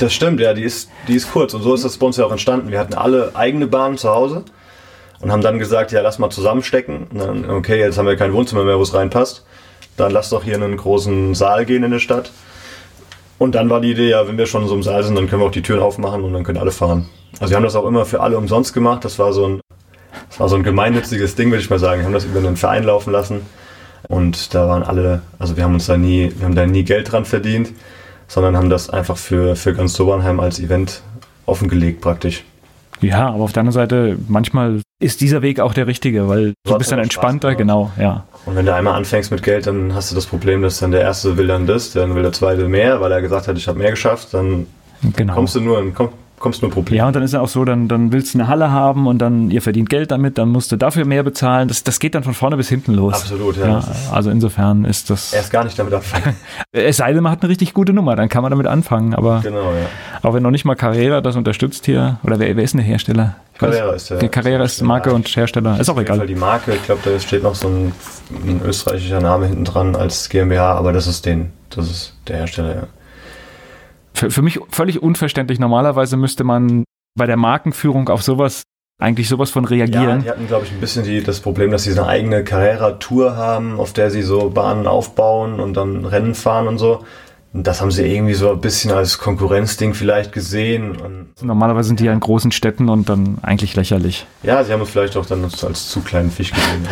[0.00, 1.54] Das stimmt, ja, die ist, die ist kurz.
[1.54, 2.72] Und so ist das bei uns ja auch entstanden.
[2.72, 4.44] Wir hatten alle eigene Bahnen zu Hause
[5.20, 7.06] und haben dann gesagt, ja, lass mal zusammenstecken.
[7.12, 9.46] Und dann, okay, jetzt haben wir kein Wohnzimmer mehr, wo es reinpasst.
[9.96, 12.32] Dann lass doch hier in einen großen Saal gehen in der Stadt.
[13.44, 15.42] Und dann war die Idee, ja, wenn wir schon so einem Saal sind, dann können
[15.42, 17.10] wir auch die Türen aufmachen und dann können alle fahren.
[17.40, 19.04] Also wir haben das auch immer für alle umsonst gemacht.
[19.04, 19.60] Das war so ein,
[20.30, 22.00] das war so ein gemeinnütziges Ding, würde ich mal sagen.
[22.00, 23.42] Wir haben das über einen Verein laufen lassen.
[24.08, 27.12] Und da waren alle, also wir haben uns da nie, wir haben da nie Geld
[27.12, 27.72] dran verdient,
[28.28, 31.02] sondern haben das einfach für, für ganz Sobernheim als Event
[31.44, 32.44] offengelegt praktisch.
[33.02, 36.72] Ja, aber auf der anderen Seite, manchmal ist dieser Weg auch der richtige, weil du
[36.72, 37.58] hat bist dann Spaß entspannter, gemacht.
[37.58, 38.24] genau, ja.
[38.46, 41.02] Und wenn du einmal anfängst mit Geld, dann hast du das Problem, dass dann der
[41.02, 43.78] Erste will dann das, dann will der Zweite mehr, weil er gesagt hat, ich habe
[43.78, 44.66] mehr geschafft, dann
[45.16, 45.34] Genau.
[45.34, 46.98] kommst du nur in, komm, kommst nur Probleme.
[46.98, 49.18] Ja, und dann ist ja auch so, dann, dann willst du eine Halle haben und
[49.18, 51.68] dann ihr verdient Geld damit, dann musst du dafür mehr bezahlen.
[51.68, 53.14] Das, das geht dann von vorne bis hinten los.
[53.14, 53.66] Absolut, ja.
[53.66, 55.32] Ja, ist- also insofern ist das.
[55.32, 56.36] Erst gar nicht damit anfangen.
[56.76, 59.14] Es sei denn, man hat eine richtig gute Nummer, dann kann man damit anfangen.
[59.14, 59.86] Aber genau, ja.
[60.22, 62.86] auch wenn noch nicht mal Carrera das unterstützt hier, oder wer, wer ist denn der
[62.86, 63.36] Hersteller?
[63.56, 64.28] Carrera ist der.
[64.28, 65.78] Carrera ist Marke und Hersteller.
[65.78, 66.26] Ist auch jeden Fall egal.
[66.26, 67.92] die Marke, ich glaube, da steht noch so ein,
[68.44, 72.74] ein österreichischer Name hinten dran als GmbH, aber das ist den, das ist der Hersteller,
[72.74, 72.82] ja.
[74.14, 75.58] Für, für mich völlig unverständlich.
[75.58, 76.84] Normalerweise müsste man
[77.18, 78.62] bei der Markenführung auf sowas
[79.00, 80.22] eigentlich sowas von Ja, reagieren.
[80.22, 83.36] die hatten, glaube ich, ein bisschen die, das Problem, dass sie so eine eigene Carrera-Tour
[83.36, 87.04] haben, auf der sie so Bahnen aufbauen und dann Rennen fahren und so.
[87.52, 90.92] Und das haben sie irgendwie so ein bisschen als Konkurrenzding vielleicht gesehen.
[90.96, 94.26] Und Normalerweise sind die ja in großen Städten und dann eigentlich lächerlich.
[94.44, 96.86] ja, sie haben uns vielleicht auch dann als zu kleinen Fisch gesehen.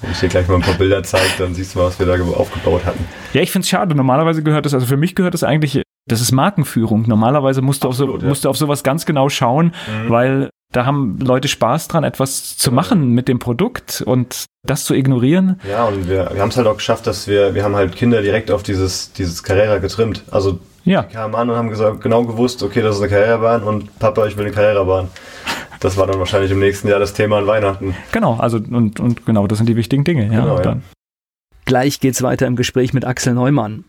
[0.00, 2.06] Wenn ich dir gleich mal ein paar Bilder zeige, dann siehst du mal, was wir
[2.06, 3.04] da ge- aufgebaut hatten.
[3.34, 3.94] Ja, ich finde es schade.
[3.94, 7.04] Normalerweise gehört das, also für mich gehört das eigentlich, das ist Markenführung.
[7.06, 8.28] Normalerweise musst du, auf, Absolut, so, ja.
[8.28, 10.10] musst du auf sowas ganz genau schauen, Mhm.
[10.10, 12.80] weil da haben Leute Spaß dran, etwas zu Genau.
[12.80, 15.60] machen mit dem Produkt und das zu ignorieren.
[15.68, 18.22] Ja, und wir, wir haben es halt auch geschafft, dass wir, wir haben halt Kinder
[18.22, 20.24] direkt auf dieses, dieses Carrera getrimmt.
[20.30, 23.62] Also Ja, die kamen an und haben gesagt, genau gewusst, okay, das ist eine Carrera-Bahn
[23.62, 25.08] und Papa, ich will eine Carrera-Bahn.
[25.80, 27.94] Das war dann wahrscheinlich im nächsten Jahr das Thema an Weihnachten.
[28.12, 28.36] genau.
[28.38, 30.24] Also und, und genau, das sind die wichtigen Dinge.
[30.32, 30.62] Ja, Genau, ja.
[30.62, 30.82] dann.
[31.64, 33.84] Gleich geht's weiter im Gespräch mit Axel Neumann.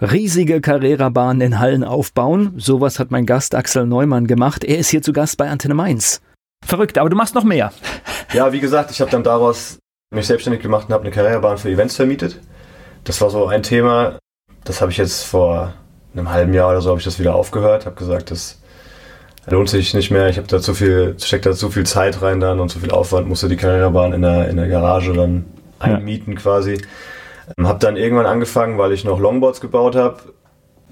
[0.00, 4.64] Riesige Carrera-Bahnen in Hallen aufbauen, sowas hat mein Gast Axel Neumann gemacht.
[4.64, 6.20] Er ist hier zu Gast bei Antenne Mainz.
[6.66, 7.72] Verrückt, aber du machst noch mehr.
[8.32, 9.78] Ja, wie gesagt, ich habe dann daraus
[10.12, 12.40] mich selbstständig gemacht und habe eine Carrera-Bahn für Events vermietet.
[13.04, 14.18] Das war so ein Thema,
[14.64, 15.74] das habe ich jetzt vor
[16.12, 18.60] einem halben Jahr oder so habe ich das wieder aufgehört, habe gesagt, das
[19.46, 20.28] lohnt sich nicht mehr.
[20.28, 22.90] Ich habe da zu viel, steckt da zu viel Zeit rein dann und zu viel
[22.90, 25.44] Aufwand, musste die Carrera-Bahn in der, in der Garage dann
[25.80, 25.94] Ja.
[25.96, 26.80] einmieten quasi.
[27.58, 30.16] Ähm, Habe dann irgendwann angefangen, weil ich noch Longboards gebaut habe.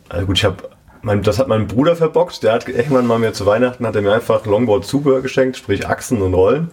[0.08, 0.56] Also gut, ich habe
[1.02, 2.42] mein, das hat mein Bruder verbockt.
[2.42, 5.86] Der hat irgendwann mal mir zu Weihnachten hat er mir einfach Longboard Zubehör geschenkt, sprich
[5.86, 6.70] Achsen und Rollen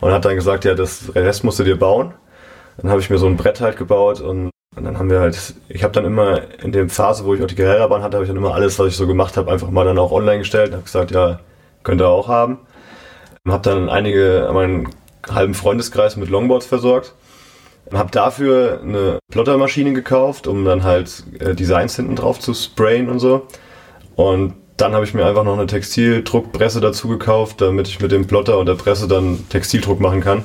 [0.00, 2.14] und hat dann gesagt, ja, das Rest musst du dir bauen.
[2.78, 5.54] Dann habe ich mir so ein Brett halt gebaut und, und dann haben wir halt,
[5.68, 8.30] ich habe dann immer in der Phase, wo ich auch die Carrera-Bahn hatte, habe ich
[8.30, 10.74] dann immer alles, was ich so gemacht habe, einfach mal dann auch online gestellt und
[10.74, 11.40] habe gesagt, ja,
[11.82, 12.58] könnt ihr auch haben.
[13.46, 14.88] Habe dann einige, meinen
[15.28, 17.14] halben Freundeskreis mit Longboards versorgt.
[17.92, 23.18] Habe dafür eine Plottermaschine gekauft, um dann halt äh, Designs hinten drauf zu sprayen und
[23.18, 23.46] so.
[24.14, 28.26] Und dann habe ich mir einfach noch eine Textildruckpresse dazu gekauft, damit ich mit dem
[28.26, 30.44] Plotter und der Presse dann Textildruck machen kann.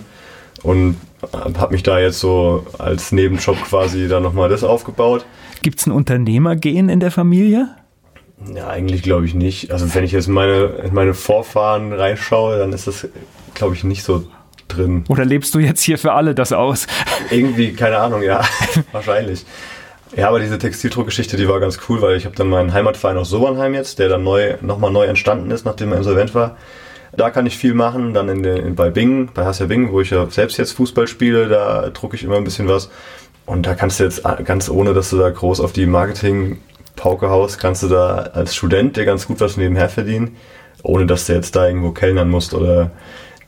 [0.63, 0.97] Und
[1.33, 5.25] habe mich da jetzt so als Nebenjob quasi dann nochmal das aufgebaut.
[5.61, 7.69] Gibt es ein Unternehmergehen in der Familie?
[8.53, 9.71] Ja, eigentlich glaube ich nicht.
[9.71, 13.07] Also wenn ich jetzt in meine, in meine Vorfahren reinschaue, dann ist das,
[13.53, 14.25] glaube ich, nicht so
[14.67, 15.03] drin.
[15.09, 16.87] Oder lebst du jetzt hier für alle das aus?
[17.29, 18.41] Irgendwie, keine Ahnung, ja,
[18.91, 19.45] wahrscheinlich.
[20.15, 23.29] Ja, aber diese Textildruckgeschichte, die war ganz cool, weil ich habe dann meinen Heimatverein aus
[23.29, 26.55] Sobernheim jetzt, der dann neu, nochmal neu entstanden ist, nachdem er insolvent war.
[27.17, 30.11] Da kann ich viel machen, dann in den, bei Bingen, bei Hassia Bingen, wo ich
[30.11, 32.89] ja selbst jetzt Fußball spiele, da drucke ich immer ein bisschen was.
[33.45, 37.29] Und da kannst du jetzt äh, ganz ohne, dass du da groß auf die Marketing-Pauke
[37.29, 40.35] haust, kannst du da als Student dir ganz gut was nebenher verdienen,
[40.83, 42.91] ohne dass du jetzt da irgendwo kellnern musst oder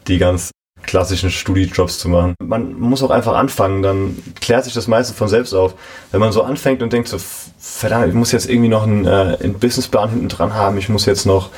[0.08, 0.52] die ganz
[0.84, 2.36] klassischen Studijobs zu machen.
[2.42, 5.76] Man muss auch einfach anfangen, dann klärt sich das meiste von selbst auf.
[6.12, 7.18] Wenn man so anfängt und denkt so,
[7.60, 11.06] verdammt, ich muss jetzt irgendwie noch einen, äh, einen Businessplan hinten dran haben, ich muss
[11.06, 11.50] jetzt noch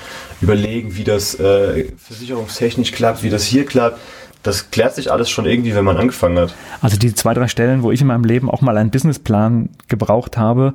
[0.41, 3.99] überlegen, wie das äh, versicherungstechnisch klappt, wie das hier klappt.
[4.41, 6.55] Das klärt sich alles schon irgendwie, wenn man angefangen hat.
[6.81, 10.37] Also die zwei, drei Stellen, wo ich in meinem Leben auch mal einen Businessplan gebraucht
[10.37, 10.71] habe,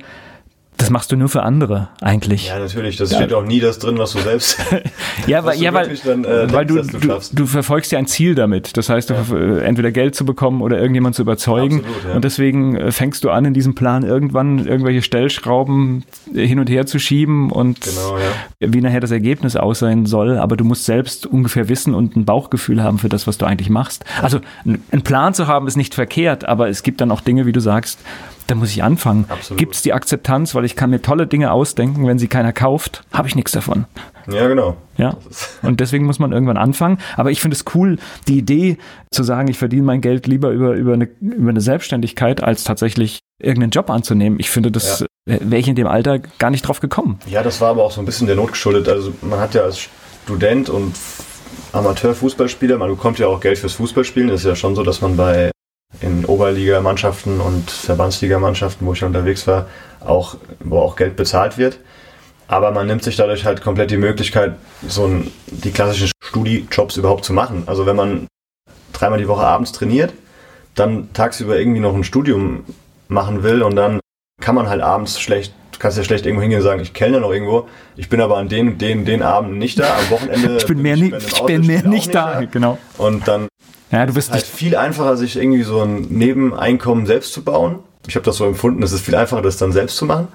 [0.77, 2.47] das machst du nur für andere eigentlich.
[2.47, 2.97] Ja, natürlich.
[2.97, 3.17] Das ja.
[3.17, 4.57] steht auch nie das drin, was du selbst.
[5.27, 8.35] ja, weil, ja, weil, dann, äh, weil denkst, du, du, du, verfolgst ja ein Ziel
[8.35, 8.75] damit.
[8.75, 9.25] Das heißt, ja.
[9.31, 11.79] Äh, entweder Geld zu bekommen oder irgendjemand zu überzeugen.
[11.79, 12.15] Absolut, ja.
[12.15, 16.69] Und deswegen äh, fängst du an, in diesem Plan irgendwann irgendwelche Stellschrauben äh, hin und
[16.69, 18.17] her zu schieben und genau,
[18.59, 20.37] wie nachher das Ergebnis aussehen soll.
[20.37, 23.69] Aber du musst selbst ungefähr wissen und ein Bauchgefühl haben für das, was du eigentlich
[23.69, 24.03] machst.
[24.21, 27.53] Also einen Plan zu haben ist nicht verkehrt, aber es gibt dann auch Dinge, wie
[27.53, 27.99] du sagst,
[28.47, 29.25] da muss ich anfangen.
[29.57, 33.03] Gibt es die Akzeptanz, weil ich kann mir tolle Dinge ausdenken, wenn sie keiner kauft,
[33.11, 33.85] habe ich nichts davon.
[34.27, 34.77] Ja, genau.
[34.97, 35.17] Ja.
[35.61, 36.99] Und deswegen muss man irgendwann anfangen.
[37.15, 38.77] Aber ich finde es cool, die Idee
[39.11, 43.19] zu sagen, ich verdiene mein Geld lieber über, über, eine, über eine Selbstständigkeit, als tatsächlich
[43.39, 44.39] irgendeinen Job anzunehmen.
[44.39, 45.07] Ich finde, das ja.
[45.25, 47.19] wäre ich in dem Alter gar nicht drauf gekommen.
[47.27, 48.87] Ja, das war aber auch so ein bisschen der Not geschuldet.
[48.89, 49.87] Also man hat ja als
[50.23, 50.95] Student und
[51.73, 54.29] Amateurfußballspieler, man bekommt ja auch Geld fürs Fußballspielen.
[54.29, 55.51] Das ist ja schon so, dass man bei
[56.01, 59.67] in Oberligamannschaften und Verbandsligamannschaften, wo ich unterwegs war,
[60.01, 61.79] auch, wo auch Geld bezahlt wird.
[62.47, 64.55] Aber man nimmt sich dadurch halt komplett die Möglichkeit,
[64.87, 67.63] so ein, die klassischen Studi-Jobs überhaupt zu machen.
[67.65, 68.27] Also wenn man
[68.93, 70.13] dreimal die Woche abends trainiert,
[70.75, 72.65] dann tagsüber irgendwie noch ein Studium
[73.07, 73.99] machen will und dann
[74.41, 77.31] kann man halt abends schlecht, kannst ja schlecht irgendwo hingehen und sagen, ich kenne noch
[77.31, 80.81] irgendwo, ich bin aber an den, den, den Abend nicht da, am Wochenende ich bin
[80.81, 82.39] mehr, bin ich, ich bin mehr nicht, da.
[82.39, 82.77] da, genau.
[82.97, 83.47] Und dann
[83.91, 87.79] ja, du ist halt viel einfacher, sich irgendwie so ein Nebeneinkommen selbst zu bauen.
[88.07, 90.27] Ich habe das so empfunden, es ist viel einfacher, das dann selbst zu machen,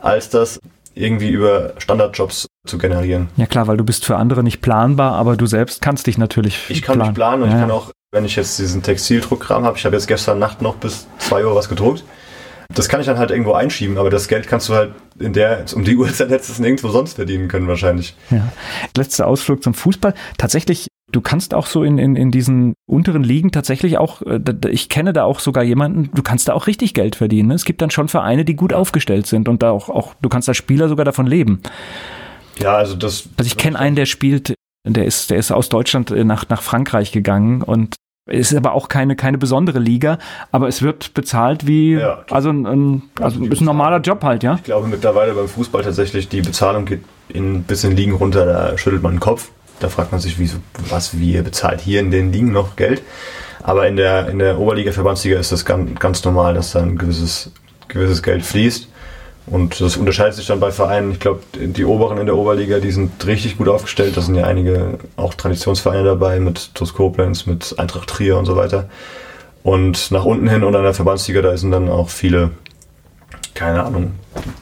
[0.00, 0.60] als das
[0.94, 3.28] irgendwie über Standardjobs zu generieren.
[3.36, 6.58] Ja klar, weil du bist für andere nicht planbar, aber du selbst kannst dich natürlich
[6.68, 7.10] Ich kann planen.
[7.10, 9.94] mich planen und ja, ich kann auch, wenn ich jetzt diesen Textildruckkram habe, ich habe
[9.94, 12.02] jetzt gestern Nacht noch bis 2 Uhr was gedruckt,
[12.74, 15.64] das kann ich dann halt irgendwo einschieben, aber das Geld kannst du halt in der,
[15.74, 18.16] um die Uhrzeit letztes nirgendwo sonst verdienen können wahrscheinlich.
[18.30, 18.48] Ja.
[18.96, 20.14] Letzter Ausflug zum Fußball.
[20.38, 24.88] Tatsächlich Du kannst auch so in, in, in diesen unteren Ligen tatsächlich auch, äh, ich
[24.88, 27.48] kenne da auch sogar jemanden, du kannst da auch richtig Geld verdienen.
[27.48, 27.54] Ne?
[27.54, 30.48] Es gibt dann schon Vereine, die gut aufgestellt sind und da auch, auch du kannst
[30.48, 31.60] als Spieler sogar davon leben.
[32.58, 33.28] Ja, also das.
[33.36, 36.62] Also ich kenne einen, der spielt, der ist, der ist aus Deutschland äh, nach, nach
[36.62, 37.96] Frankreich gegangen und
[38.28, 40.18] es ist aber auch keine, keine besondere Liga,
[40.50, 44.56] aber es wird bezahlt wie, ja, also ein, ein, also ein normaler Job halt, ja?
[44.56, 48.76] Ich glaube mittlerweile beim Fußball tatsächlich, die Bezahlung geht in, bis in Ligen runter, da
[48.76, 49.50] schüttelt man den Kopf.
[49.80, 50.50] Da fragt man sich, wie,
[50.88, 53.02] was, wie ihr bezahlt hier in den Ligen noch Geld.
[53.62, 56.96] Aber in der, in der Oberliga, Verbandsliga ist das ganz, ganz normal, dass da ein
[56.96, 57.50] gewisses,
[57.88, 58.88] gewisses Geld fließt.
[59.46, 61.12] Und das unterscheidet sich dann bei Vereinen.
[61.12, 64.16] Ich glaube, die Oberen in der Oberliga, die sind richtig gut aufgestellt.
[64.16, 68.56] Da sind ja einige auch Traditionsvereine dabei mit TuS Koblenz, mit Eintracht Trier und so
[68.56, 68.88] weiter.
[69.62, 72.50] Und nach unten hin und an der Verbandsliga, da sind dann auch viele,
[73.54, 74.12] keine Ahnung,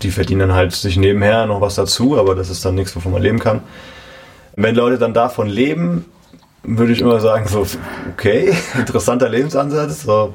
[0.02, 3.22] die verdienen halt sich nebenher noch was dazu, aber das ist dann nichts, wovon man
[3.22, 3.60] leben kann.
[4.56, 6.04] Wenn Leute dann davon leben,
[6.62, 7.66] würde ich immer sagen, so,
[8.12, 10.02] okay, interessanter Lebensansatz.
[10.02, 10.34] So,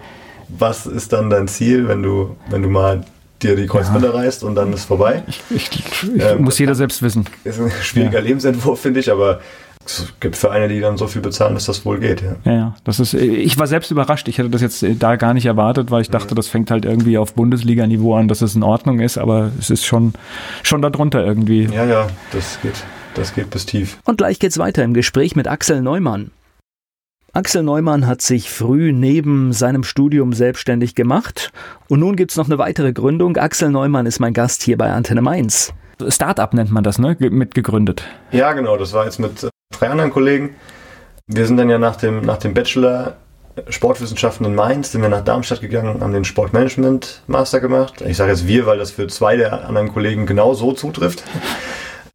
[0.49, 3.03] was ist dann dein Ziel, wenn du, wenn du mal
[3.41, 4.15] dir die Kreuzbänder ja.
[4.15, 5.23] reißt und dann ist vorbei?
[5.27, 5.69] Ich, ich,
[6.15, 7.25] ich ähm, muss jeder selbst wissen.
[7.43, 8.25] Ist ein schwieriger ja.
[8.25, 9.39] Lebensentwurf, finde ich, aber
[9.85, 12.21] es gibt Vereine, die dann so viel bezahlen, dass das wohl geht.
[12.21, 12.51] Ja.
[12.51, 13.13] ja, das ist.
[13.15, 14.27] Ich war selbst überrascht.
[14.27, 17.17] Ich hätte das jetzt da gar nicht erwartet, weil ich dachte, das fängt halt irgendwie
[17.17, 20.13] auf Bundesliga-Niveau an, dass es in Ordnung ist, aber es ist schon,
[20.61, 21.63] schon darunter irgendwie.
[21.73, 22.83] Ja, ja, das geht.
[23.15, 23.97] Das geht bis tief.
[24.05, 26.31] Und gleich geht's weiter im Gespräch mit Axel Neumann.
[27.33, 31.51] Axel Neumann hat sich früh neben seinem Studium selbstständig gemacht
[31.87, 33.37] und nun gibt's noch eine weitere Gründung.
[33.37, 35.73] Axel Neumann ist mein Gast hier bei Antenne Mainz.
[36.07, 37.15] Startup nennt man das, ne?
[37.19, 38.03] Mitgegründet.
[38.31, 38.77] Ja, genau.
[38.77, 40.55] Das war jetzt mit äh, drei anderen Kollegen.
[41.27, 43.17] Wir sind dann ja nach dem, nach dem Bachelor
[43.67, 48.01] Sportwissenschaften in Mainz, sind wir nach Darmstadt gegangen, haben den Sportmanagement Master gemacht.
[48.01, 51.23] Ich sage jetzt wir, weil das für zwei der anderen Kollegen genau so zutrifft.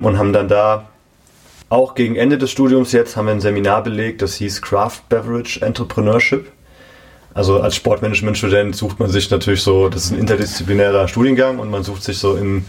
[0.01, 0.89] Und haben dann da
[1.69, 5.61] auch gegen Ende des Studiums jetzt haben wir ein Seminar belegt, das hieß Craft Beverage
[5.61, 6.53] Entrepreneurship.
[7.35, 11.83] Also als Sportmanagement-Student sucht man sich natürlich so, das ist ein interdisziplinärer Studiengang und man
[11.83, 12.65] sucht sich so im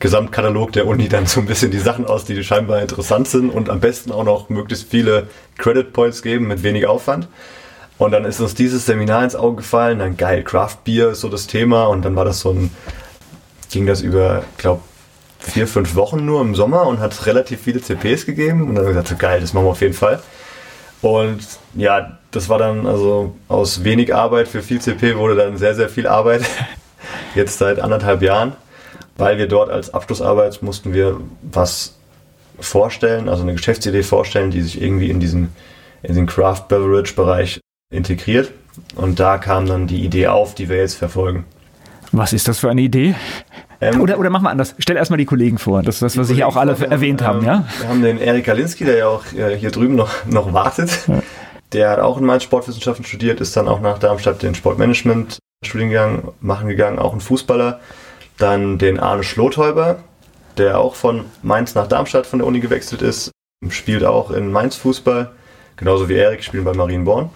[0.00, 3.70] Gesamtkatalog der Uni dann so ein bisschen die Sachen aus, die scheinbar interessant sind und
[3.70, 7.28] am besten auch noch möglichst viele Credit Points geben mit wenig Aufwand.
[7.96, 11.28] Und dann ist uns dieses Seminar ins Auge gefallen, dann geil, Craft Beer ist so
[11.28, 12.70] das Thema und dann war das so ein,
[13.70, 14.82] ging das über, glaube
[15.38, 18.62] vier, fünf Wochen nur im Sommer und hat relativ viele CPs gegeben.
[18.62, 20.20] Und dann haben wir gesagt, geil, das machen wir auf jeden Fall.
[21.00, 21.40] Und
[21.74, 25.88] ja, das war dann also aus wenig Arbeit für viel CP wurde dann sehr, sehr
[25.88, 26.42] viel Arbeit.
[27.34, 28.54] Jetzt seit anderthalb Jahren,
[29.16, 31.94] weil wir dort als Abschlussarbeit mussten wir was
[32.58, 35.52] vorstellen, also eine Geschäftsidee vorstellen, die sich irgendwie in diesen,
[36.02, 38.50] in den Craft Beverage Bereich integriert.
[38.96, 41.44] Und da kam dann die Idee auf, die wir jetzt verfolgen.
[42.12, 43.14] Was ist das für eine Idee?
[43.80, 44.74] Ähm, oder, oder machen wir anders.
[44.78, 45.82] Stell erstmal die Kollegen vor.
[45.82, 47.64] Das ist das, was Sie hier auch alle erwähnt haben, ja?
[47.78, 51.06] Wir haben den Erik Kalinski, der ja auch äh, hier drüben noch, noch wartet.
[51.06, 51.22] Ja.
[51.72, 56.68] Der hat auch in Mainz Sportwissenschaften studiert, ist dann auch nach Darmstadt den Sportmanagement-Studiengang machen
[56.68, 57.80] gegangen, auch ein Fußballer.
[58.38, 59.98] Dann den Arne Schlothäuber,
[60.56, 63.30] der auch von Mainz nach Darmstadt von der Uni gewechselt ist,
[63.68, 65.30] spielt auch in Mainz Fußball,
[65.76, 67.30] genauso wie Erik, spielen bei Marienborn.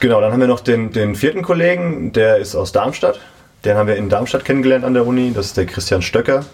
[0.00, 3.20] Genau, dann haben wir noch den, den vierten Kollegen, der ist aus Darmstadt.
[3.64, 6.44] Den haben wir in Darmstadt kennengelernt an der Uni, das ist der Christian Stöcker.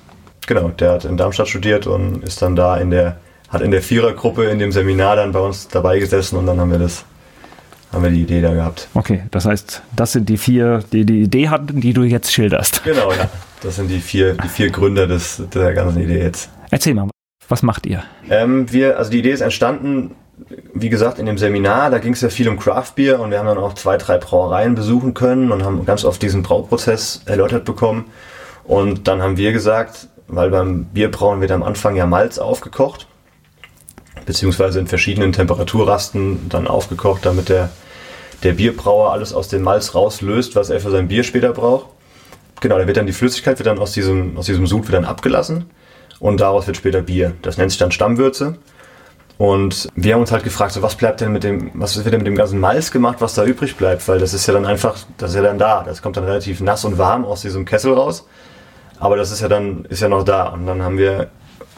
[0.47, 3.17] Genau, der hat in Darmstadt studiert und ist dann da in der,
[3.49, 6.71] hat in der Vierergruppe in dem Seminar dann bei uns dabei gesessen und dann haben
[6.71, 7.05] wir das
[7.93, 8.87] haben wir die Idee da gehabt.
[8.95, 12.85] Okay, das heißt, das sind die vier, die die Idee hatten, die du jetzt schilderst.
[12.85, 13.29] Genau, ja.
[13.63, 16.49] Das sind die vier, die vier Gründer des, der ganzen Idee jetzt.
[16.71, 17.11] Erzähl mal,
[17.49, 18.05] was macht ihr?
[18.31, 20.15] Ähm, wir, also die Idee ist entstanden,
[20.81, 23.39] wie gesagt, in dem Seminar, da ging es ja viel um Craft Beer und wir
[23.39, 27.65] haben dann auch zwei, drei Brauereien besuchen können und haben ganz oft diesen Brauprozess erläutert
[27.65, 28.07] bekommen.
[28.65, 33.07] Und dann haben wir gesagt, weil beim Bierbrauen wird am Anfang ja Malz aufgekocht
[34.27, 37.71] beziehungsweise in verschiedenen Temperaturrasten dann aufgekocht, damit der,
[38.43, 41.87] der Bierbrauer alles aus dem Malz rauslöst, was er für sein Bier später braucht.
[42.61, 45.71] Genau, da wird dann die Flüssigkeit wird dann aus diesem, aus diesem Sud wieder abgelassen
[46.19, 47.33] und daraus wird später Bier.
[47.43, 48.57] Das nennt sich dann Stammwürze.
[49.41, 52.19] Und wir haben uns halt gefragt, so was bleibt denn mit dem, was wird denn
[52.19, 54.07] mit dem ganzen Malz gemacht, was da übrig bleibt?
[54.07, 55.83] Weil das ist ja dann einfach, das ist ja dann da.
[55.83, 58.27] Das kommt dann relativ nass und warm aus diesem Kessel raus.
[58.99, 60.49] Aber das ist ja dann, ist ja noch da.
[60.49, 61.31] Und dann haben wir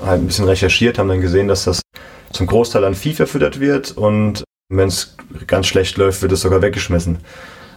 [0.05, 1.83] halt ein bisschen recherchiert, haben dann gesehen, dass das
[2.33, 6.63] zum Großteil an Vieh verfüttert wird und wenn es ganz schlecht läuft, wird es sogar
[6.63, 7.19] weggeschmissen.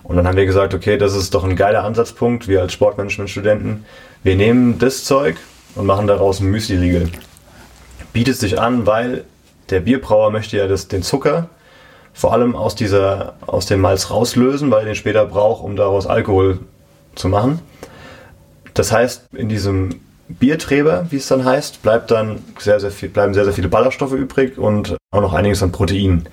[0.01, 3.85] Und dann haben wir gesagt, okay, das ist doch ein geiler Ansatzpunkt, wir als Sportmanagement-Studenten.
[4.23, 5.35] Wir nehmen das Zeug
[5.75, 7.11] und machen daraus einen Müsli-Riegel.
[8.13, 9.25] Bietet sich an, weil
[9.69, 11.49] der Bierbrauer möchte ja das, den Zucker
[12.13, 16.07] vor allem aus, dieser, aus dem Malz rauslösen, weil er den später braucht, um daraus
[16.07, 16.59] Alkohol
[17.15, 17.59] zu machen.
[18.73, 23.33] Das heißt, in diesem Bierträber, wie es dann heißt, bleibt dann sehr, sehr viel, bleiben
[23.33, 26.11] sehr, sehr viele Ballaststoffe übrig und auch noch einiges an Protein.
[26.11, 26.29] Und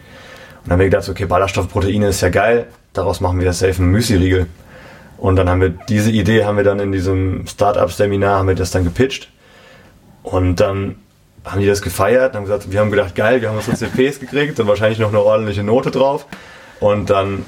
[0.65, 3.83] dann haben wir gedacht, okay, Ballaststoff, Proteine ist ja geil, daraus machen wir das safe
[3.83, 4.47] Müsli-Riegel.
[5.19, 8.71] Und dann haben wir diese Idee, haben wir dann in diesem Startup-Seminar, haben wir das
[8.71, 9.29] dann gepitcht.
[10.23, 10.97] Und dann
[11.45, 14.21] haben die das gefeiert und haben gesagt, wir haben gedacht, geil, wir haben unsere CPs
[14.21, 16.27] gekriegt und wahrscheinlich noch eine ordentliche Note drauf.
[16.81, 17.45] Und dann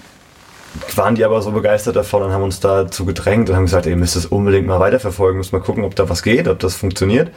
[0.96, 3.96] waren die aber so begeistert davon und haben uns dazu gedrängt und haben gesagt, ihr
[3.96, 7.30] müsst es unbedingt mal weiterverfolgen, müsst mal gucken, ob da was geht, ob das funktioniert.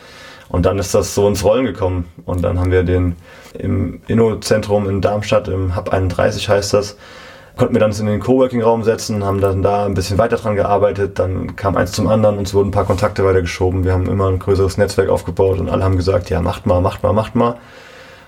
[0.49, 2.05] Und dann ist das so ins Rollen gekommen.
[2.25, 3.15] Und dann haben wir den
[3.53, 6.97] im Inno-Zentrum in Darmstadt, im Hub 31 heißt das,
[7.57, 11.19] konnten wir dann in den Coworking-Raum setzen, haben dann da ein bisschen weiter dran gearbeitet,
[11.19, 14.39] dann kam eins zum anderen, uns wurden ein paar Kontakte weitergeschoben, wir haben immer ein
[14.39, 17.57] größeres Netzwerk aufgebaut und alle haben gesagt, ja, macht mal, macht mal, macht mal.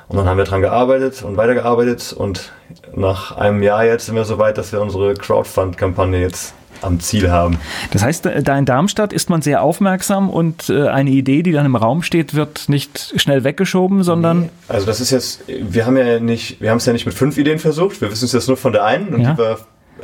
[0.07, 2.51] Und dann haben wir dran gearbeitet und weitergearbeitet und
[2.95, 7.31] nach einem Jahr jetzt sind wir so weit, dass wir unsere Crowdfund-Kampagne jetzt am Ziel
[7.31, 7.57] haben.
[7.91, 11.65] Das heißt, da in Darmstadt ist man sehr aufmerksam und äh, eine Idee, die dann
[11.65, 14.41] im Raum steht, wird nicht schnell weggeschoben, sondern.
[14.41, 17.15] Nee, also das ist jetzt, wir haben ja nicht, wir haben es ja nicht mit
[17.15, 19.33] fünf Ideen versucht, wir wissen es jetzt nur von der einen und ja.
[19.33, 19.57] die war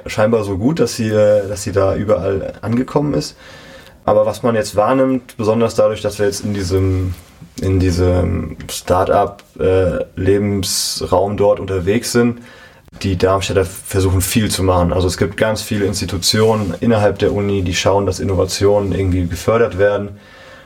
[0.06, 3.36] scheinbar so gut, dass sie, dass sie da überall angekommen ist.
[4.04, 7.16] Aber was man jetzt wahrnimmt, besonders dadurch, dass wir jetzt in diesem
[7.62, 12.40] in diesem Start-up-Lebensraum äh, dort unterwegs sind,
[13.02, 14.94] die Darmstädter versuchen viel zu machen.
[14.94, 19.78] Also es gibt ganz viele Institutionen innerhalb der Uni, die schauen, dass Innovationen irgendwie gefördert
[19.78, 20.18] werden.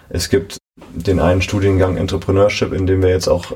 [0.09, 0.57] Es gibt
[0.93, 3.51] den einen Studiengang Entrepreneurship, in dem wir jetzt auch,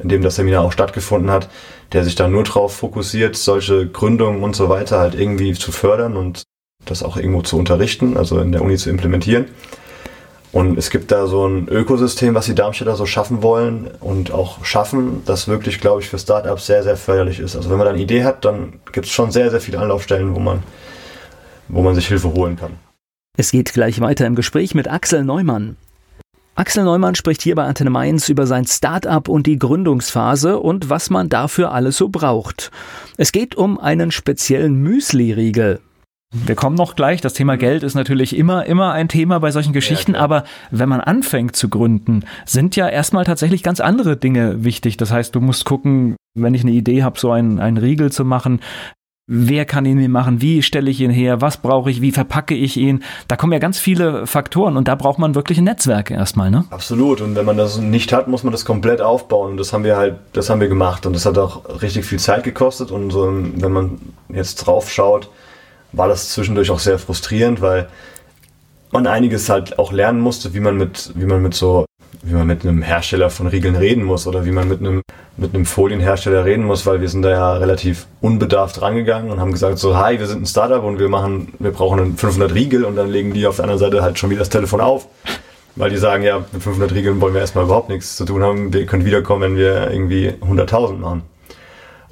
[0.00, 1.48] in dem das Seminar auch stattgefunden hat,
[1.92, 6.16] der sich da nur darauf fokussiert, solche Gründungen und so weiter halt irgendwie zu fördern
[6.16, 6.42] und
[6.84, 9.46] das auch irgendwo zu unterrichten, also in der Uni zu implementieren.
[10.56, 14.64] Und es gibt da so ein Ökosystem, was die Darmstädter so schaffen wollen und auch
[14.64, 17.56] schaffen, das wirklich, glaube ich, für Startups sehr, sehr förderlich ist.
[17.56, 20.34] Also wenn man da eine Idee hat, dann gibt es schon sehr, sehr viele Anlaufstellen,
[20.34, 20.62] wo man,
[21.68, 22.78] wo man sich Hilfe holen kann.
[23.36, 25.76] Es geht gleich weiter im Gespräch mit Axel Neumann.
[26.54, 31.10] Axel Neumann spricht hier bei Antenne Mainz über sein Start-up und die Gründungsphase und was
[31.10, 32.70] man dafür alles so braucht.
[33.18, 35.80] Es geht um einen speziellen Müsli-Riegel.
[36.32, 37.20] Wir kommen noch gleich.
[37.20, 40.14] Das Thema Geld ist natürlich immer, immer ein Thema bei solchen Geschichten.
[40.14, 44.96] Ja, aber wenn man anfängt zu gründen, sind ja erstmal tatsächlich ganz andere Dinge wichtig.
[44.96, 48.24] Das heißt, du musst gucken, wenn ich eine Idee habe, so einen, einen Riegel zu
[48.24, 48.60] machen,
[49.28, 50.40] Wer kann ihn mir machen?
[50.40, 51.40] Wie stelle ich ihn her?
[51.40, 52.00] Was brauche ich?
[52.00, 53.02] Wie verpacke ich ihn?
[53.26, 56.64] Da kommen ja ganz viele Faktoren und da braucht man wirklich ein Netzwerk erstmal, ne?
[56.70, 57.20] Absolut.
[57.20, 59.52] Und wenn man das nicht hat, muss man das komplett aufbauen.
[59.52, 61.06] Und das haben wir halt, das haben wir gemacht.
[61.06, 62.92] Und das hat auch richtig viel Zeit gekostet.
[62.92, 65.28] Und so, wenn man jetzt drauf schaut,
[65.96, 67.88] war das zwischendurch auch sehr frustrierend, weil
[68.92, 71.86] man einiges halt auch lernen musste, wie man mit, wie man mit so,
[72.22, 75.02] wie man mit einem Hersteller von Riegeln reden muss oder wie man mit einem
[75.38, 79.52] mit einem Folienhersteller reden muss, weil wir sind da ja relativ unbedarft rangegangen und haben
[79.52, 82.84] gesagt so, hi, wir sind ein Startup und wir machen, wir brauchen einen 500 Riegel
[82.84, 85.08] und dann legen die auf der anderen Seite halt schon wieder das Telefon auf,
[85.74, 88.72] weil die sagen, ja, mit 500 Riegeln wollen wir erstmal überhaupt nichts zu tun haben,
[88.72, 91.22] wir können wiederkommen, wenn wir irgendwie 100.000 machen.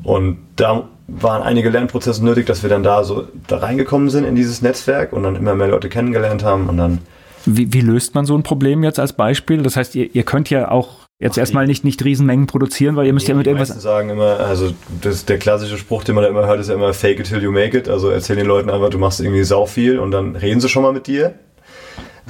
[0.03, 4.35] Und da waren einige Lernprozesse nötig, dass wir dann da so da reingekommen sind in
[4.35, 6.99] dieses Netzwerk und dann immer mehr Leute kennengelernt haben und dann.
[7.47, 9.63] Wie, wie löst man so ein Problem jetzt als Beispiel?
[9.63, 13.07] Das heißt, ihr, ihr könnt ja auch jetzt Ach, erstmal nicht, nicht Riesenmengen produzieren, weil
[13.07, 13.69] ihr müsst ja mit irgendwas.
[13.83, 16.95] sagen immer, also das, der klassische Spruch, den man da immer hört, ist ja immer
[16.95, 17.89] fake it till you make it.
[17.89, 20.83] Also erzähl den Leuten einfach, du machst irgendwie sau viel und dann reden sie schon
[20.83, 21.35] mal mit dir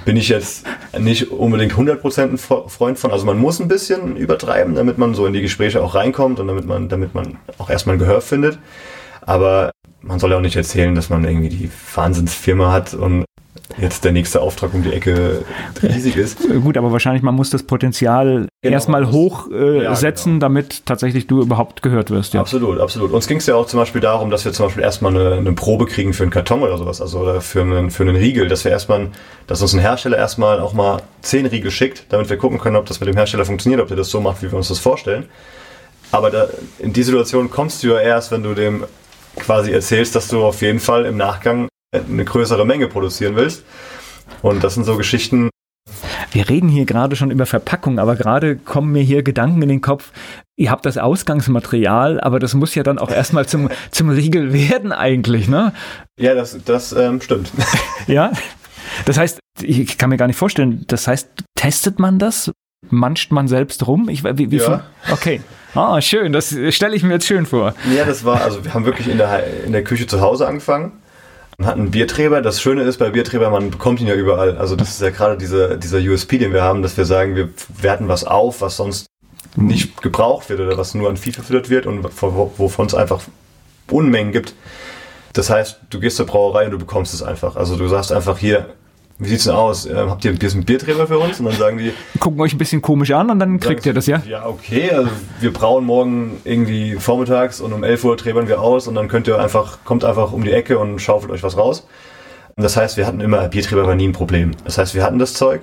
[0.05, 0.67] bin ich jetzt
[0.99, 3.11] nicht unbedingt 100% ein Freund von.
[3.11, 6.49] Also man muss ein bisschen übertreiben, damit man so in die Gespräche auch reinkommt und
[6.49, 8.59] damit man, damit man auch erstmal ein Gehör findet.
[9.23, 9.71] Aber
[10.03, 13.25] man soll ja auch nicht erzählen, dass man irgendwie die Wahnsinnsfirma hat und
[13.79, 15.45] jetzt der nächste Auftrag um die Ecke
[15.83, 16.39] riesig ist.
[16.63, 20.39] Gut, aber wahrscheinlich man muss das Potenzial genau, erstmal hochsetzen, äh, ja, genau.
[20.39, 22.35] damit tatsächlich du überhaupt gehört wirst.
[22.35, 22.41] Ja.
[22.41, 23.13] Absolut, absolut.
[23.13, 25.53] Uns ging es ja auch zum Beispiel darum, dass wir zum Beispiel erstmal eine, eine,
[25.53, 28.65] Probe kriegen für einen Karton oder sowas, also oder für einen, für einen Riegel, dass
[28.65, 29.09] wir erstmal,
[29.47, 32.87] dass uns ein Hersteller erstmal auch mal zehn Riegel schickt, damit wir gucken können, ob
[32.87, 35.27] das mit dem Hersteller funktioniert, ob der das so macht, wie wir uns das vorstellen.
[36.13, 36.49] Aber da,
[36.79, 38.85] in die Situation kommst du ja erst, wenn du dem
[39.37, 43.65] quasi erzählst, dass du auf jeden Fall im Nachgang eine größere Menge produzieren willst.
[44.43, 45.51] Und das sind so Geschichten.
[46.33, 49.81] Wir reden hier gerade schon über Verpackung, aber gerade kommen mir hier Gedanken in den
[49.81, 50.11] Kopf.
[50.57, 54.93] Ihr habt das Ausgangsmaterial, aber das muss ja dann auch erstmal zum, zum Riegel werden
[54.93, 55.73] eigentlich, ne?
[56.19, 57.53] Ja, das, das ähm, stimmt.
[58.07, 58.33] ja?
[59.05, 62.51] Das heißt, ich kann mir gar nicht vorstellen, das heißt, testet man das?
[62.91, 64.09] Manscht man selbst rum?
[64.09, 64.85] Ich, wie, wie ja.
[65.11, 65.41] Okay.
[65.75, 67.75] Ah, schön, das stelle ich mir jetzt schön vor.
[67.97, 70.93] Ja, das war, also wir haben wirklich in der, in der Küche zu Hause angefangen
[71.59, 72.43] man hat einen Bierträber.
[72.43, 74.57] Das Schöne ist bei Bierträber, man bekommt ihn ja überall.
[74.57, 77.49] Also das ist ja gerade dieser, dieser USP, den wir haben, dass wir sagen, wir
[77.81, 79.07] werten was auf, was sonst
[79.57, 83.23] nicht gebraucht wird oder was nur an Vieh verfüttert wird und wovon es einfach
[83.91, 84.55] Unmengen gibt.
[85.33, 87.57] Das heißt, du gehst zur Brauerei und du bekommst es einfach.
[87.57, 88.75] Also du sagst einfach hier,
[89.19, 89.87] wie sieht's denn aus?
[89.87, 91.39] Ähm, habt ihr ein bisschen Bierträger für uns?
[91.39, 91.93] Und dann sagen die.
[92.19, 94.23] Gucken euch ein bisschen komisch an und dann kriegt ihr das, ja?
[94.29, 94.91] Ja, okay.
[94.91, 99.09] Also wir brauen morgen irgendwie vormittags und um 11 Uhr träbern wir aus und dann
[99.09, 101.87] könnt ihr einfach, kommt einfach um die Ecke und schaufelt euch was raus.
[102.57, 104.53] Das heißt, wir hatten immer, Bierträger war nie ein Problem.
[104.65, 105.63] Das heißt, wir hatten das Zeug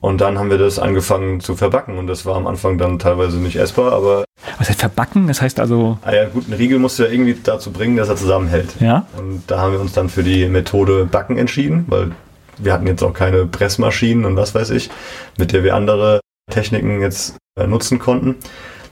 [0.00, 3.38] und dann haben wir das angefangen zu verbacken und das war am Anfang dann teilweise
[3.38, 4.24] nicht essbar, aber.
[4.58, 5.26] Was heißt verbacken?
[5.26, 5.98] Das heißt also.
[6.02, 8.74] Ah ja, gut, ein Riegel musst du ja irgendwie dazu bringen, dass er zusammenhält.
[8.80, 9.06] Ja.
[9.16, 12.12] Und da haben wir uns dann für die Methode Backen entschieden, weil
[12.58, 14.90] wir hatten jetzt auch keine Pressmaschinen und was weiß ich,
[15.38, 18.36] mit der wir andere Techniken jetzt äh, nutzen konnten.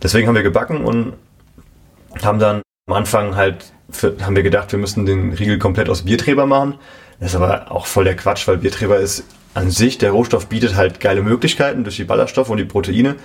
[0.02, 1.14] Deswegen haben wir gebacken und
[2.22, 6.02] haben dann am Anfang halt, für, haben wir gedacht, wir müssen den Riegel komplett aus
[6.02, 6.74] Bierträber machen.
[7.20, 10.76] Das ist aber auch voll der Quatsch, weil Bierträber ist an sich, der Rohstoff bietet
[10.76, 13.16] halt geile Möglichkeiten durch die Ballaststoffe und die Proteine,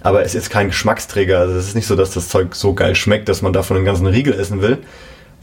[0.00, 1.38] aber es ist kein Geschmacksträger.
[1.38, 3.86] Also es ist nicht so, dass das Zeug so geil schmeckt, dass man davon einen
[3.86, 4.78] ganzen Riegel essen will.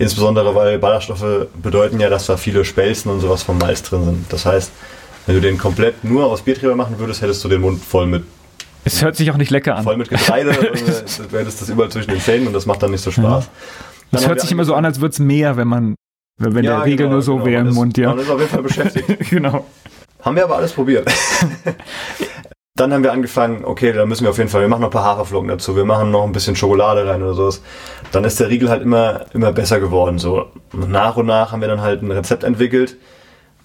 [0.02, 4.34] Insbesondere, weil Ballaststoffe bedeuten ja, dass da viele Spelzen und sowas vom Mais drin sind.
[4.34, 4.72] Das heißt,
[5.28, 8.24] wenn du den komplett nur aus Bierträger machen würdest, hättest du den Mund voll mit.
[8.84, 9.84] Es hört sich auch nicht lecker an.
[9.84, 13.04] Voll mit Getreide, du hättest das überall zwischen den Zähnen und das macht dann nicht
[13.04, 13.48] so Spaß.
[14.12, 15.96] Es hört sich immer so an, als würde es mehr, wenn man,
[16.38, 17.46] wenn ja, der Riegel genau, nur so genau.
[17.46, 18.10] wäre im Mund, ja.
[18.10, 19.08] Man ist auf jeden Fall beschäftigt.
[19.30, 19.66] genau.
[20.22, 21.08] Haben wir aber alles probiert.
[22.76, 24.94] Dann haben wir angefangen, okay, da müssen wir auf jeden Fall, wir machen noch ein
[24.94, 27.62] paar Haferflocken dazu, wir machen noch ein bisschen Schokolade rein oder sowas.
[28.14, 30.20] Dann ist der Riegel halt immer, immer besser geworden.
[30.20, 32.96] So nach und nach haben wir dann halt ein Rezept entwickelt,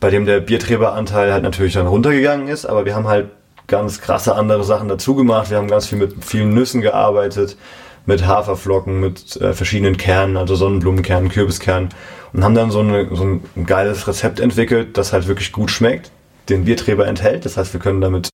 [0.00, 3.28] bei dem der Bierträberanteil halt natürlich dann runtergegangen ist, aber wir haben halt
[3.68, 5.50] ganz krasse andere Sachen dazu gemacht.
[5.50, 7.56] Wir haben ganz viel mit vielen Nüssen gearbeitet,
[8.06, 11.90] mit Haferflocken, mit äh, verschiedenen Kernen, also Sonnenblumenkernen, Kürbiskernen
[12.32, 16.10] und haben dann so, eine, so ein geiles Rezept entwickelt, das halt wirklich gut schmeckt,
[16.48, 17.44] den Bierträber enthält.
[17.44, 18.30] Das heißt, wir können damit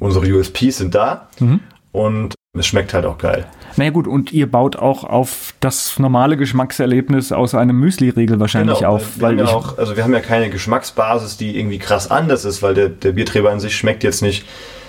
[0.00, 1.60] unsere USPs sind da mhm.
[1.92, 3.46] und es schmeckt halt auch geil.
[3.76, 8.96] Naja gut, und ihr baut auch auf das normale Geschmackserlebnis aus einem Müsli-Riegel wahrscheinlich genau,
[8.96, 9.20] auf.
[9.20, 12.74] Weil wir, auch, also wir haben ja keine Geschmacksbasis, die irgendwie krass anders ist, weil
[12.74, 14.44] der, der Bierträber an sich schmeckt jetzt nicht.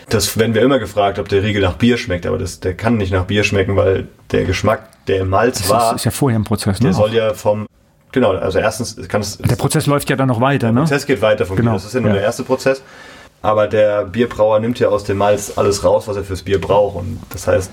[0.09, 2.97] Das werden wir immer gefragt, ob der Riegel nach Bier schmeckt, aber das, der kann
[2.97, 5.91] nicht nach Bier schmecken, weil der Geschmack, der im Malz das war.
[5.93, 6.87] Das ist ja vorher ein Prozess, ne?
[6.87, 7.65] Der soll ja vom
[8.11, 9.39] Genau, also erstens kann es.
[9.39, 10.81] Der Prozess läuft ja dann noch weiter, der ne?
[10.81, 11.71] Der Prozess geht weiter von genau.
[11.71, 11.77] Bier.
[11.77, 12.15] Das ist ja nur ja.
[12.15, 12.83] der erste Prozess.
[13.43, 16.95] Aber der Bierbrauer nimmt ja aus dem Malz alles raus, was er fürs Bier braucht.
[16.95, 17.71] Und das heißt,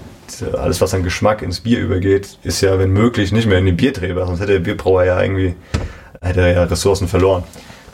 [0.58, 3.76] alles, was an Geschmack ins Bier übergeht, ist ja, wenn möglich, nicht mehr in den
[3.76, 4.26] Bierträber.
[4.26, 5.54] Sonst hätte der Bierbrauer ja irgendwie,
[6.20, 7.44] hätte er ja Ressourcen verloren.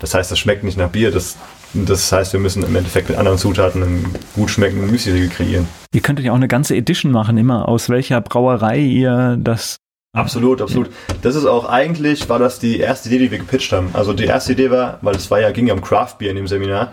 [0.01, 1.11] Das heißt, das schmeckt nicht nach Bier.
[1.11, 1.37] Das,
[1.75, 5.69] das heißt, wir müssen im Endeffekt mit anderen Zutaten einen gut schmeckenden Müsli kreieren.
[5.93, 9.77] Ihr könntet ja auch eine ganze Edition machen, immer aus welcher Brauerei ihr das
[10.15, 10.89] Absolut, absolut.
[11.21, 13.91] Das ist auch eigentlich, war das die erste Idee, die wir gepitcht haben.
[13.93, 16.37] Also die erste Idee war, weil es war ja, ging ja um Craft Beer in
[16.37, 16.93] dem Seminar,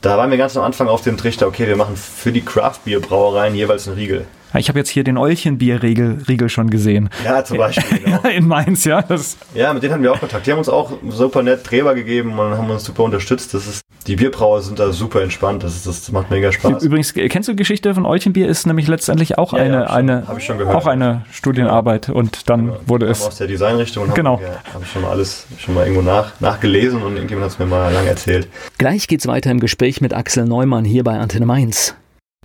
[0.00, 2.80] da waren wir ganz am Anfang auf dem Trichter, okay, wir machen für die Craft
[2.84, 4.26] Beer Brauereien jeweils einen Riegel.
[4.54, 7.10] Ich habe jetzt hier den Eulchenbier-Riegel schon gesehen.
[7.24, 7.98] Ja, zum Beispiel.
[8.08, 8.28] Genau.
[8.28, 9.02] In Mainz, ja.
[9.02, 10.46] Das ja, mit denen hatten wir auch Kontakt.
[10.46, 13.52] Die haben uns auch super nett Träber gegeben und haben uns super unterstützt.
[13.52, 15.62] Das ist, die Bierbrauer sind da super entspannt.
[15.62, 16.82] Das, ist, das macht mega Spaß.
[16.82, 18.48] Übrigens, kennst du die Geschichte von Eulchenbier?
[18.48, 22.66] Ist nämlich letztendlich auch ja, eine, ja, hab schon, eine, auch eine Studienarbeit und dann
[22.66, 22.80] genau.
[22.86, 23.26] wurde es.
[23.26, 24.12] Aus der Designrichtung.
[24.14, 24.36] Genau.
[24.36, 27.52] Habe ja, hab ich schon mal alles schon mal irgendwo nach, nachgelesen und irgendjemand hat
[27.52, 28.48] es mir mal lange erzählt.
[28.78, 31.94] Gleich geht's weiter im Gespräch mit Axel Neumann hier bei Antenne Mainz.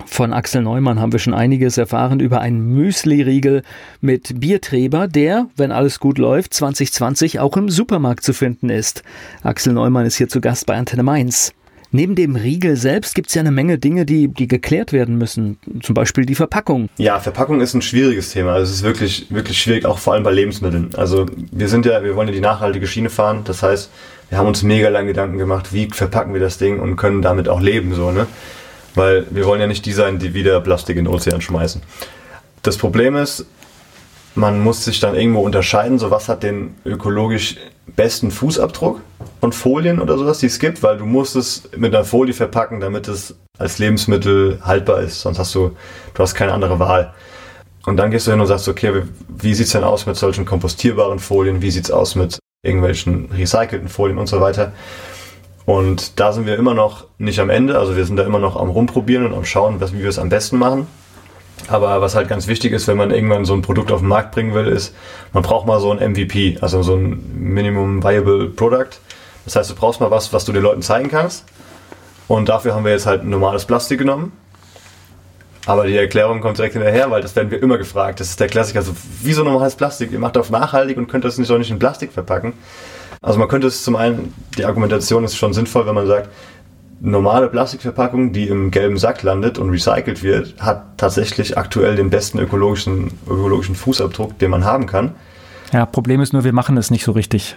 [0.06, 3.62] Von Axel Neumann haben wir schon einiges erfahren über einen Müsli-Riegel
[4.02, 9.04] mit Bierträber, der, wenn alles gut läuft, 2020 auch im Supermarkt zu finden ist.
[9.44, 11.54] Axel Neumann ist hier zu Gast bei Antenne Mainz.
[11.92, 15.60] Neben dem Riegel selbst gibt es ja eine Menge Dinge, die, die geklärt werden müssen.
[15.84, 16.90] Zum Beispiel die Verpackung.
[16.98, 18.54] Ja, Verpackung ist ein schwieriges Thema.
[18.54, 20.90] Also es ist wirklich, wirklich schwierig, auch vor allem bei Lebensmitteln.
[20.96, 23.42] Also wir sind ja, wir wollen ja die nachhaltige Schiene fahren.
[23.46, 23.92] Das heißt,
[24.30, 27.48] wir haben uns mega lang Gedanken gemacht, wie verpacken wir das Ding und können damit
[27.48, 28.26] auch leben, so, ne?
[28.96, 31.82] Weil wir wollen ja nicht die sein, die wieder Plastik in den Ozean schmeißen.
[32.62, 33.46] Das Problem ist,
[34.36, 37.58] man muss sich dann irgendwo unterscheiden, so was hat den ökologisch
[37.96, 39.02] besten Fußabdruck
[39.42, 42.80] von Folien oder sowas, die es gibt, weil du musst es mit einer Folie verpacken,
[42.80, 45.22] damit es als Lebensmittel haltbar ist.
[45.22, 45.76] Sonst hast du,
[46.14, 47.14] du hast keine andere Wahl.
[47.86, 51.20] Und dann gehst du hin und sagst, okay, wie sieht's denn aus mit solchen kompostierbaren
[51.20, 51.62] Folien?
[51.62, 54.72] Wie sieht's aus mit irgendwelchen recycelten Folien und so weiter?
[55.66, 57.80] Und da sind wir immer noch nicht am Ende.
[57.80, 60.30] Also wir sind da immer noch am Rumprobieren und am Schauen, wie wir es am
[60.30, 60.88] besten machen.
[61.68, 64.34] Aber was halt ganz wichtig ist, wenn man irgendwann so ein Produkt auf den Markt
[64.34, 64.94] bringen will, ist,
[65.32, 68.90] man braucht mal so ein MVP, also so ein Minimum Viable Product.
[69.46, 71.46] Das heißt, du brauchst mal was, was du den Leuten zeigen kannst.
[72.28, 74.34] Und dafür haben wir jetzt halt ein normales Plastik genommen.
[75.66, 78.20] Aber die Erklärung kommt direkt hinterher, weil das werden wir immer gefragt.
[78.20, 78.80] Das ist der Klassiker.
[78.80, 80.12] Also, wie so normales Plastik?
[80.12, 82.54] Ihr macht auf nachhaltig und könnt das nicht auch nicht in Plastik verpacken.
[83.24, 86.30] Also man könnte es zum einen, die Argumentation ist schon sinnvoll, wenn man sagt,
[87.00, 92.38] normale Plastikverpackung, die im gelben Sack landet und recycelt wird, hat tatsächlich aktuell den besten
[92.38, 95.16] ökologischen, ökologischen Fußabdruck, den man haben kann.
[95.72, 97.56] Ja, Problem ist nur, wir machen es nicht so richtig.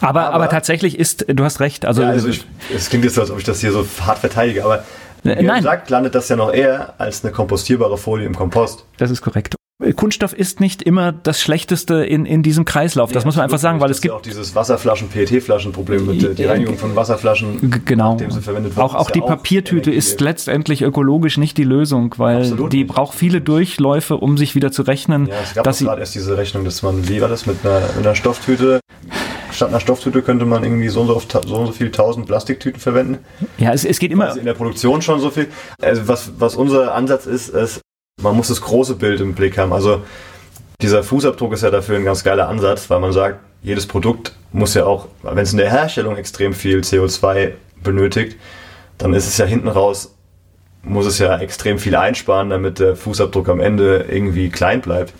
[0.00, 1.84] Aber, aber, aber tatsächlich ist, du hast recht.
[1.84, 4.18] Also, ja, also ich, es klingt jetzt so, als ob ich das hier so hart
[4.18, 4.84] verteidige, aber
[5.24, 5.62] im Nein.
[5.62, 8.84] Sack landet das ja noch eher als eine kompostierbare Folie im Kompost.
[8.96, 9.54] Das ist korrekt.
[9.96, 13.12] Kunststoff ist nicht immer das Schlechteste in, in diesem Kreislauf.
[13.12, 16.22] Das ja, muss man einfach sagen, weil es gibt ja auch dieses Wasserflaschen, PET-Flaschen-Problem mit
[16.22, 18.16] der die Reinigung von Wasserflaschen, genau.
[18.18, 18.84] sie verwendet wird.
[18.84, 22.94] Auch, auch die Papiertüte ist letztendlich ökologisch nicht die Lösung, weil Absolut die nicht.
[22.94, 25.26] braucht viele Durchläufe, um sich wieder zu rechnen.
[25.26, 27.82] Ja, es gab dass gerade erst diese Rechnung, dass man, wie war das, mit einer,
[27.98, 28.80] einer Stofftüte
[29.50, 32.80] statt einer Stofftüte könnte man irgendwie so und so, so, und so viel tausend Plastiktüten
[32.80, 33.18] verwenden.
[33.58, 34.28] Ja, es, es geht immer.
[34.28, 35.48] Also in der Produktion schon so viel.
[35.80, 37.82] Also was, was unser Ansatz ist, ist,
[38.22, 39.72] man muss das große Bild im Blick haben.
[39.72, 40.02] Also
[40.80, 44.74] dieser Fußabdruck ist ja dafür ein ganz geiler Ansatz, weil man sagt, jedes Produkt muss
[44.74, 47.52] ja auch, wenn es in der Herstellung extrem viel CO2
[47.82, 48.36] benötigt,
[48.98, 50.14] dann ist es ja hinten raus,
[50.82, 55.14] muss es ja extrem viel einsparen, damit der Fußabdruck am Ende irgendwie klein bleibt.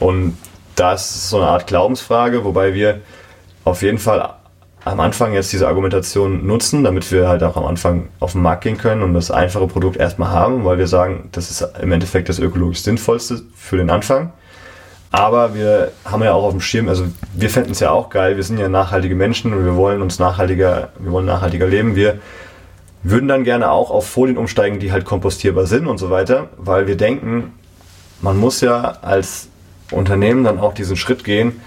[0.00, 0.36] Und
[0.74, 3.00] das ist so eine Art Glaubensfrage, wobei wir
[3.64, 4.34] auf jeden Fall
[4.86, 8.62] am Anfang jetzt diese Argumentation nutzen, damit wir halt auch am Anfang auf den Markt
[8.62, 12.28] gehen können und das einfache Produkt erstmal haben, weil wir sagen, das ist im Endeffekt
[12.28, 14.32] das ökologisch sinnvollste für den Anfang.
[15.10, 18.36] Aber wir haben ja auch auf dem Schirm, also wir fänden es ja auch geil,
[18.36, 21.96] wir sind ja nachhaltige Menschen und wir wollen uns nachhaltiger, wir wollen nachhaltiger leben.
[21.96, 22.20] Wir
[23.02, 26.86] würden dann gerne auch auf Folien umsteigen, die halt kompostierbar sind und so weiter, weil
[26.86, 27.54] wir denken,
[28.20, 29.48] man muss ja als
[29.90, 31.60] Unternehmen dann auch diesen Schritt gehen,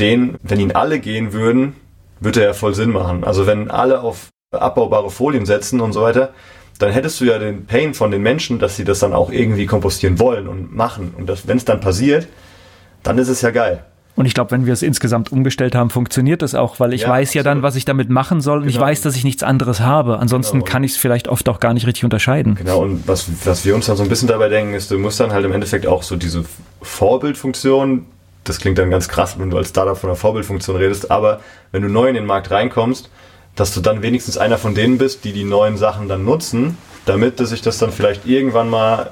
[0.00, 1.76] den, wenn ihn alle gehen würden,
[2.20, 3.24] würde ja voll Sinn machen.
[3.24, 6.32] Also wenn alle auf abbaubare Folien setzen und so weiter,
[6.78, 9.66] dann hättest du ja den Pain von den Menschen, dass sie das dann auch irgendwie
[9.66, 11.14] kompostieren wollen und machen.
[11.16, 12.28] Und wenn es dann passiert,
[13.02, 13.84] dann ist es ja geil.
[14.16, 17.10] Und ich glaube, wenn wir es insgesamt umgestellt haben, funktioniert das auch, weil ich ja,
[17.10, 18.74] weiß ja dann, was ich damit machen soll und genau.
[18.74, 20.18] ich weiß, dass ich nichts anderes habe.
[20.18, 20.70] Ansonsten genau.
[20.70, 22.54] kann ich es vielleicht oft auch gar nicht richtig unterscheiden.
[22.54, 25.20] Genau, und was, was wir uns dann so ein bisschen dabei denken, ist, du musst
[25.20, 26.44] dann halt im Endeffekt auch so diese
[26.80, 28.06] Vorbildfunktion
[28.48, 31.40] das klingt dann ganz krass, wenn du als Startup von einer Vorbildfunktion redest, aber
[31.72, 33.10] wenn du neu in den Markt reinkommst,
[33.54, 36.76] dass du dann wenigstens einer von denen bist, die die neuen Sachen dann nutzen,
[37.06, 39.10] damit sich das dann vielleicht irgendwann mal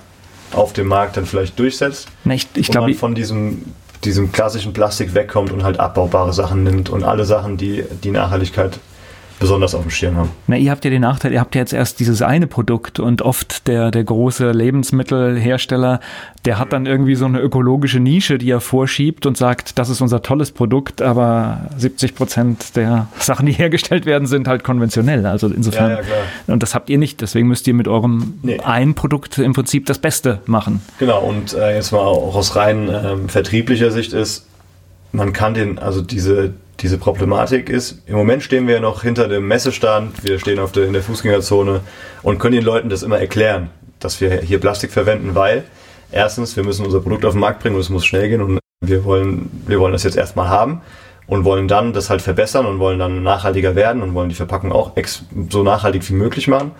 [0.52, 2.08] auf dem Markt dann vielleicht durchsetzt.
[2.24, 3.64] Na, ich, ich glaube, von diesem,
[4.04, 8.78] diesem klassischen Plastik wegkommt und halt abbaubare Sachen nimmt und alle Sachen, die die Nachhaltigkeit
[9.44, 10.30] besonders auf dem Schirm haben.
[10.46, 13.20] Na, ihr habt ja den Nachteil, ihr habt ja jetzt erst dieses eine Produkt und
[13.20, 16.00] oft der, der große Lebensmittelhersteller,
[16.46, 20.00] der hat dann irgendwie so eine ökologische Nische, die er vorschiebt und sagt, das ist
[20.00, 25.26] unser tolles Produkt, aber 70 Prozent der Sachen, die hergestellt werden, sind halt konventionell.
[25.26, 28.60] Also insofern, ja, ja, und das habt ihr nicht, deswegen müsst ihr mit eurem nee.
[28.60, 30.80] einen Produkt im Prinzip das Beste machen.
[30.98, 34.46] Genau, und äh, jetzt mal auch aus rein ähm, vertrieblicher Sicht ist,
[35.12, 36.54] man kann den, also diese,
[36.84, 40.84] diese Problematik ist, im Moment stehen wir noch hinter dem Messestand, wir stehen auf der,
[40.84, 41.80] in der Fußgängerzone
[42.22, 43.70] und können den Leuten das immer erklären,
[44.00, 45.64] dass wir hier Plastik verwenden, weil
[46.12, 48.58] erstens, wir müssen unser Produkt auf den Markt bringen und es muss schnell gehen und
[48.82, 50.82] wir wollen, wir wollen das jetzt erstmal haben
[51.26, 54.70] und wollen dann das halt verbessern und wollen dann nachhaltiger werden und wollen die Verpackung
[54.70, 54.92] auch
[55.48, 56.72] so nachhaltig wie möglich machen.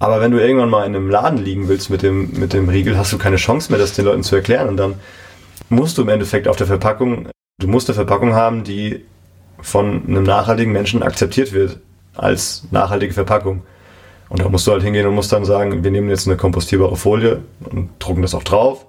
[0.00, 2.98] Aber wenn du irgendwann mal in einem Laden liegen willst mit dem, mit dem Riegel,
[2.98, 4.68] hast du keine Chance mehr, das den Leuten zu erklären.
[4.68, 4.94] Und dann
[5.68, 7.28] musst du im Endeffekt auf der Verpackung,
[7.58, 9.04] du musst eine Verpackung haben, die
[9.60, 11.78] von einem nachhaltigen Menschen akzeptiert wird
[12.14, 13.62] als nachhaltige Verpackung.
[14.28, 16.96] Und da musst du halt hingehen und musst dann sagen, wir nehmen jetzt eine kompostierbare
[16.96, 18.86] Folie und drucken das auch drauf.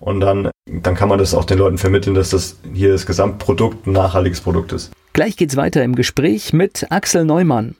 [0.00, 3.86] Und dann, dann kann man das auch den Leuten vermitteln, dass das hier das Gesamtprodukt
[3.86, 4.90] ein nachhaltiges Produkt ist.
[5.12, 7.76] Gleich geht's weiter im Gespräch mit Axel Neumann.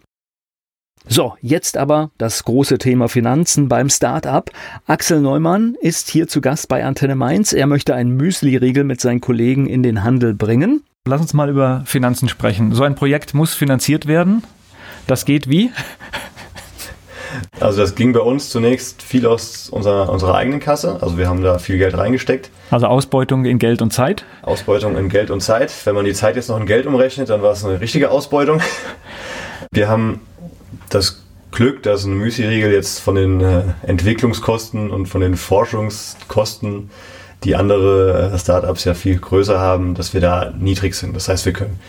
[1.06, 4.50] So, jetzt aber das große Thema Finanzen beim Start-up.
[4.86, 7.52] Axel Neumann ist hier zu Gast bei Antenne Mainz.
[7.52, 10.84] Er möchte einen Müsli-Riegel mit seinen Kollegen in den Handel bringen.
[11.06, 12.72] Lass uns mal über Finanzen sprechen.
[12.74, 14.42] So ein Projekt muss finanziert werden.
[15.06, 15.70] Das geht wie?
[17.58, 20.98] Also das ging bei uns zunächst viel aus unserer, unserer eigenen Kasse.
[21.00, 22.50] Also wir haben da viel Geld reingesteckt.
[22.70, 24.24] Also Ausbeutung in Geld und Zeit?
[24.42, 25.72] Ausbeutung in Geld und Zeit.
[25.84, 28.60] Wenn man die Zeit jetzt noch in Geld umrechnet, dann war es eine richtige Ausbeutung.
[29.72, 30.20] Wir haben
[30.90, 36.90] das Glück, dass ein Müsli-Riegel jetzt von den äh, Entwicklungskosten und von den Forschungskosten,
[37.42, 41.16] die andere äh, Startups ja viel größer haben, dass wir da niedrig sind.
[41.16, 41.80] Das heißt, wir können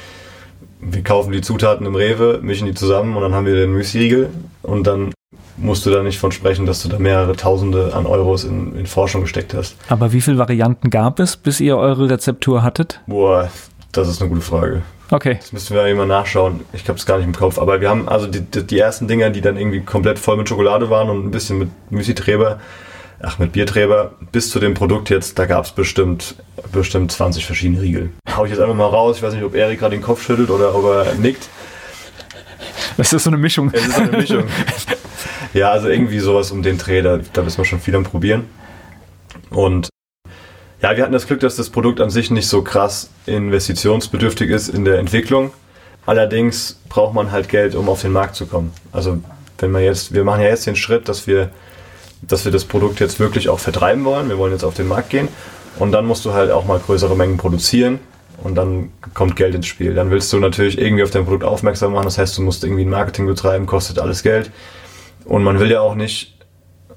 [0.81, 4.29] wir kaufen die Zutaten im Rewe, mischen die zusammen und dann haben wir den Müsli-Riegel
[4.63, 5.13] und dann
[5.57, 8.87] musst du da nicht von sprechen, dass du da mehrere Tausende an Euros in, in
[8.87, 9.75] Forschung gesteckt hast.
[9.89, 12.99] Aber wie viele Varianten gab es, bis ihr eure Rezeptur hattet?
[13.05, 13.51] Boah,
[13.91, 14.81] das ist eine gute Frage.
[15.11, 15.37] Okay.
[15.39, 16.61] Das müssten wir immer nachschauen.
[16.71, 17.59] Ich habe es gar nicht im Kopf.
[17.59, 20.47] Aber wir haben also die, die, die, ersten Dinger, die dann irgendwie komplett voll mit
[20.47, 22.61] Schokolade waren und ein bisschen mit Müsli-Träber,
[23.21, 26.35] ach, mit Bierträber, bis zu dem Produkt jetzt, da gab es bestimmt,
[26.71, 28.11] bestimmt 20 verschiedene Riegel.
[28.35, 29.17] Hau ich jetzt einfach mal raus.
[29.17, 31.49] Ich weiß nicht, ob Erik gerade den Kopf schüttelt oder ob er nickt.
[32.95, 33.69] Das ist so eine Mischung.
[33.73, 34.43] Es ist so eine Mischung.
[35.53, 38.45] ja, also irgendwie sowas um den Dreh, da, da müssen wir schon viel am Probieren.
[39.49, 39.89] Und
[40.81, 44.69] ja, wir hatten das Glück, dass das Produkt an sich nicht so krass investitionsbedürftig ist
[44.69, 45.51] in der Entwicklung.
[46.05, 48.73] Allerdings braucht man halt Geld, um auf den Markt zu kommen.
[48.91, 49.19] Also
[49.59, 51.51] wenn man jetzt, wir machen ja jetzt den Schritt, dass wir,
[52.23, 54.27] dass wir das Produkt jetzt wirklich auch vertreiben wollen.
[54.27, 55.27] Wir wollen jetzt auf den Markt gehen.
[55.77, 57.99] Und dann musst du halt auch mal größere Mengen produzieren
[58.43, 59.93] und dann kommt Geld ins Spiel.
[59.93, 62.05] Dann willst du natürlich irgendwie auf dein Produkt aufmerksam machen.
[62.05, 64.51] Das heißt, du musst irgendwie ein Marketing betreiben, kostet alles Geld.
[65.25, 66.35] Und man will ja auch nicht,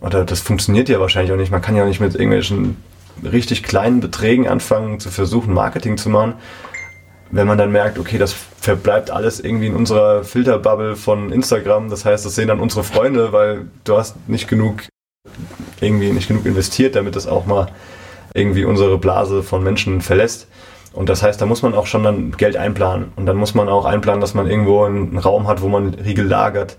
[0.00, 2.76] oder das funktioniert ja wahrscheinlich auch nicht, man kann ja nicht mit irgendwelchen
[3.22, 6.34] richtig kleinen Beträgen anfangen zu versuchen, Marketing zu machen.
[7.30, 12.04] Wenn man dann merkt, okay, das verbleibt alles irgendwie in unserer Filterbubble von Instagram, das
[12.04, 14.84] heißt, das sehen dann unsere Freunde, weil du hast nicht genug,
[15.80, 17.68] irgendwie nicht genug investiert, damit das auch mal
[18.34, 20.48] irgendwie unsere Blase von Menschen verlässt.
[20.92, 23.12] Und das heißt, da muss man auch schon dann Geld einplanen.
[23.16, 26.26] Und dann muss man auch einplanen, dass man irgendwo einen Raum hat, wo man Riegel
[26.26, 26.76] lagert.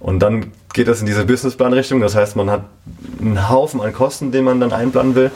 [0.00, 2.00] Und dann geht das in diese Businessplan-Richtung.
[2.00, 2.64] Das heißt, man hat
[3.20, 5.30] einen Haufen an Kosten, den man dann einplanen will.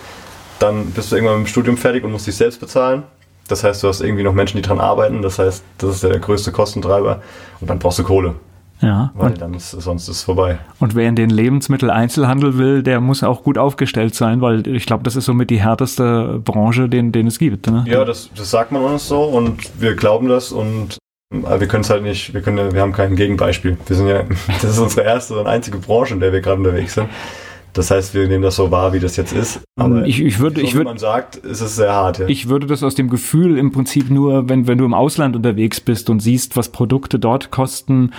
[0.59, 3.03] Dann bist du irgendwann mit dem Studium fertig und musst dich selbst bezahlen.
[3.49, 5.23] Das heißt, du hast irgendwie noch Menschen, die dran arbeiten.
[5.23, 7.23] Das heißt, das ist der größte Kostentreiber.
[7.61, 8.35] Und dann brauchst du Kohle.
[8.81, 9.11] Ja.
[9.15, 10.59] Weil dann ist, sonst ist es vorbei.
[10.81, 15.03] Und wer in den Lebensmitteleinzelhandel will, der muss auch gut aufgestellt sein, weil ich glaube,
[15.03, 17.71] das ist somit die härteste Branche, den, den es gibt.
[17.71, 17.85] Ne?
[17.89, 20.99] Ja, das, das sagt man uns so und wir glauben das und
[21.31, 23.79] wir können es halt nicht, wir können, wir haben kein Gegenbeispiel.
[23.87, 24.23] Wir sind ja,
[24.63, 27.09] das ist unsere erste und einzige Branche, in der wir gerade unterwegs sind.
[27.77, 29.61] Das heißt, wir nehmen das so wahr, wie das jetzt ist.
[29.77, 32.19] Aber ich, ich würde, so, ich würde, man sagt, ist es sehr hart.
[32.19, 32.27] Ja.
[32.27, 35.81] Ich würde das aus dem Gefühl im Prinzip nur, wenn, wenn du im Ausland unterwegs
[35.81, 38.13] bist und siehst, was Produkte dort kosten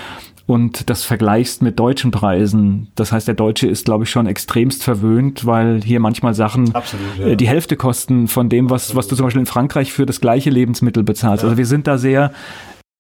[0.45, 2.87] und das vergleichst mit deutschen Preisen.
[2.95, 7.05] Das heißt, der Deutsche ist, glaube ich, schon extremst verwöhnt, weil hier manchmal Sachen Absolut,
[7.19, 7.27] ja.
[7.27, 10.21] Äh, die Hälfte kosten von dem, was, was du zum Beispiel in Frankreich für das
[10.21, 11.43] gleiche Lebensmittel bezahlst.
[11.43, 11.49] Ja.
[11.49, 12.31] Also wir sind da sehr,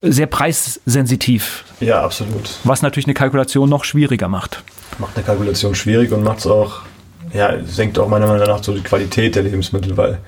[0.01, 1.65] sehr preissensitiv.
[1.79, 2.59] Ja, absolut.
[2.63, 4.63] Was natürlich eine Kalkulation noch schwieriger macht.
[4.99, 6.81] Macht eine Kalkulation schwierig und macht es auch,
[7.33, 10.19] ja, senkt auch meiner Meinung nach so die Qualität der Lebensmittel, weil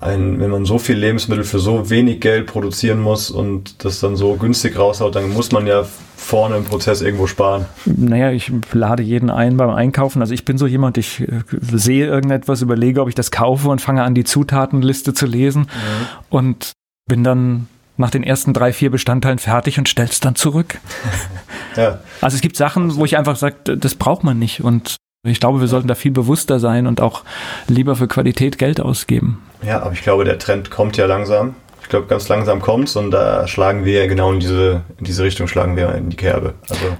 [0.00, 4.16] ein, wenn man so viel Lebensmittel für so wenig Geld produzieren muss und das dann
[4.16, 5.84] so günstig raushaut, dann muss man ja
[6.16, 7.66] vorne im Prozess irgendwo sparen.
[7.84, 10.20] Naja, ich lade jeden ein beim Einkaufen.
[10.20, 13.80] Also ich bin so jemand, ich äh, sehe irgendetwas, überlege, ob ich das kaufe und
[13.80, 16.06] fange an, die Zutatenliste zu lesen mhm.
[16.30, 16.72] und
[17.06, 20.78] bin dann nach den ersten drei, vier Bestandteilen fertig und stell's dann zurück.
[21.76, 22.00] ja.
[22.20, 25.60] Also es gibt Sachen, wo ich einfach sage, das braucht man nicht und ich glaube,
[25.60, 27.24] wir sollten da viel bewusster sein und auch
[27.66, 29.42] lieber für Qualität Geld ausgeben.
[29.62, 31.54] Ja, aber ich glaube, der Trend kommt ja langsam.
[31.82, 35.48] Ich glaube, ganz langsam kommt's und da schlagen wir genau in diese, in diese Richtung
[35.48, 36.54] schlagen wir in die Kerbe.
[36.68, 36.96] Also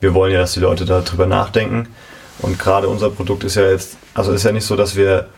[0.00, 1.88] wir wollen ja, dass die Leute darüber nachdenken.
[2.38, 5.28] Und gerade unser Produkt ist ja jetzt, also ist ja nicht so, dass wir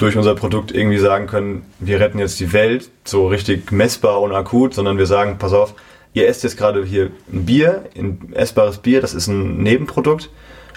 [0.00, 4.32] durch unser Produkt irgendwie sagen können, wir retten jetzt die Welt, so richtig messbar und
[4.32, 5.74] akut, sondern wir sagen, pass auf,
[6.14, 10.30] ihr esst jetzt gerade hier ein Bier, ein essbares Bier, das ist ein Nebenprodukt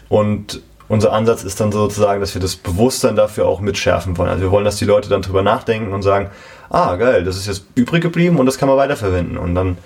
[0.10, 4.30] und unser Ansatz ist dann sozusagen, dass wir das Bewusstsein dafür auch mitschärfen wollen.
[4.30, 6.30] Also wir wollen, dass die Leute dann drüber nachdenken und sagen,
[6.70, 9.38] ah geil, das ist jetzt übrig geblieben und das kann man weiterverwenden.
[9.38, 9.78] Und dann,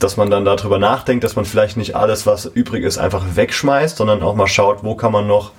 [0.00, 3.98] dass man dann darüber nachdenkt, dass man vielleicht nicht alles, was übrig ist, einfach wegschmeißt,
[3.98, 5.52] sondern auch mal schaut, wo kann man noch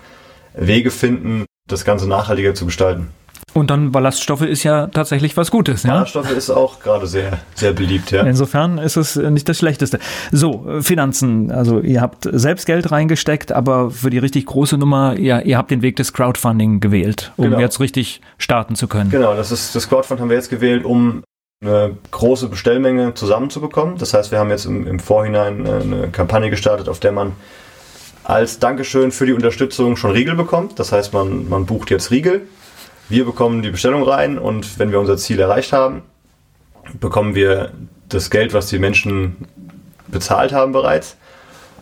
[0.56, 3.10] Wege finden, das Ganze nachhaltiger zu gestalten.
[3.54, 5.84] Und dann Ballaststoffe ist ja tatsächlich was Gutes.
[5.84, 5.94] Ja?
[5.94, 8.24] Ballaststoffe ist auch gerade sehr, sehr beliebt, ja.
[8.24, 10.00] Insofern ist es nicht das Schlechteste.
[10.32, 11.52] So, Finanzen.
[11.52, 15.70] Also ihr habt selbst Geld reingesteckt, aber für die richtig große Nummer, ja, ihr habt
[15.70, 17.60] den Weg des Crowdfunding gewählt, um genau.
[17.60, 19.12] jetzt richtig starten zu können.
[19.12, 21.24] Genau, das ist das Crowdfund haben wir jetzt gewählt, um
[21.62, 23.98] eine große Bestellmenge zusammenzubekommen.
[23.98, 27.34] Das heißt, wir haben jetzt im, im Vorhinein eine Kampagne gestartet, auf der man
[28.24, 30.80] als Dankeschön für die Unterstützung schon Riegel bekommt.
[30.80, 32.42] Das heißt, man, man bucht jetzt Riegel
[33.10, 36.02] wir bekommen die Bestellung rein und wenn wir unser Ziel erreicht haben,
[37.00, 37.72] bekommen wir
[38.10, 39.48] das Geld, was die Menschen
[40.08, 41.18] bezahlt haben bereits.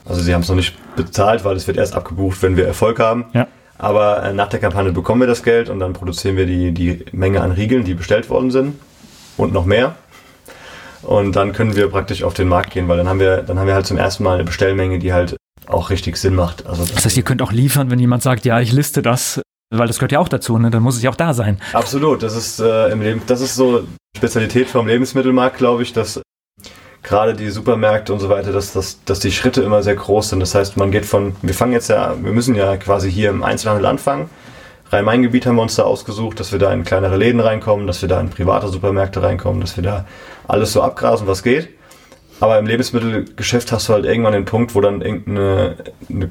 [0.05, 2.99] Also sie haben es noch nicht bezahlt, weil es wird erst abgebucht, wenn wir Erfolg
[2.99, 3.25] haben.
[3.33, 3.47] Ja.
[3.77, 7.05] Aber äh, nach der Kampagne bekommen wir das Geld und dann produzieren wir die, die
[7.11, 8.79] Menge an Riegeln, die bestellt worden sind
[9.37, 9.95] und noch mehr.
[11.01, 13.67] Und dann können wir praktisch auf den Markt gehen, weil dann haben wir, dann haben
[13.67, 15.35] wir halt zum ersten Mal eine Bestellmenge, die halt
[15.68, 16.66] auch richtig Sinn macht.
[16.66, 19.41] Also das, das heißt, ihr könnt auch liefern, wenn jemand sagt, ja, ich liste das
[19.72, 20.70] weil das gehört ja auch dazu, ne?
[20.70, 21.57] Dann muss es ja auch da sein.
[21.74, 22.22] Absolut.
[22.24, 23.84] Das ist äh, im Leben, das ist so
[24.16, 26.22] Spezialität vom Lebensmittelmarkt, glaube ich, dass
[27.03, 30.41] gerade die Supermärkte und so weiter, dass, dass, dass die Schritte immer sehr groß sind.
[30.41, 33.43] Das heißt, man geht von, wir fangen jetzt ja, wir müssen ja quasi hier im
[33.43, 34.30] Einzelhandel anfangen.
[34.91, 38.09] Rhein-Main-Gebiet haben wir uns da ausgesucht, dass wir da in kleinere Läden reinkommen, dass wir
[38.09, 40.05] da in private Supermärkte reinkommen, dass wir da
[40.47, 41.70] alles so abgrasen, was geht.
[42.41, 45.75] Aber im Lebensmittelgeschäft hast du halt irgendwann den Punkt, wo dann irgendein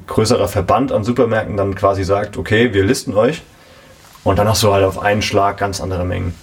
[0.07, 3.41] größerer Verband an Supermärkten dann quasi sagt, okay, wir listen euch.
[4.25, 6.35] Und dann hast du halt auf einen Schlag ganz andere Mengen.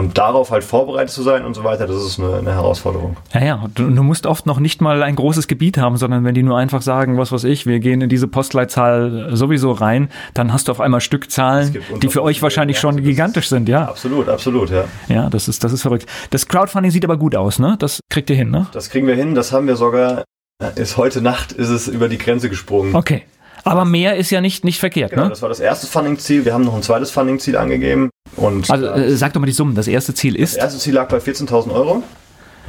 [0.00, 3.18] Und darauf halt vorbereitet zu sein und so weiter, das ist eine, eine Herausforderung.
[3.34, 6.34] Ja, ja, du, du, musst oft noch nicht mal ein großes Gebiet haben, sondern wenn
[6.34, 10.54] die nur einfach sagen, was weiß ich, wir gehen in diese Postleitzahl sowieso rein, dann
[10.54, 13.84] hast du auf einmal Stückzahlen, die für euch wahrscheinlich schon gigantisch sind, ja.
[13.84, 14.84] Absolut, absolut, ja.
[15.08, 16.06] Ja, das ist, das ist verrückt.
[16.30, 17.76] Das Crowdfunding sieht aber gut aus, ne?
[17.78, 18.66] Das kriegt ihr hin, ne?
[18.72, 20.24] Das kriegen wir hin, das haben wir sogar,
[20.76, 22.94] ist heute Nacht, ist es über die Grenze gesprungen.
[22.94, 23.24] Okay.
[23.64, 25.30] Aber mehr ist ja nicht, nicht verkehrt, genau, ne?
[25.30, 26.44] das war das erste Funding-Ziel.
[26.44, 28.10] Wir haben noch ein zweites Funding-Ziel angegeben.
[28.36, 29.74] Und, also äh, sag doch mal die Summen.
[29.74, 30.56] Das erste Ziel ist?
[30.56, 32.02] Das erste Ziel lag bei 14.000 Euro.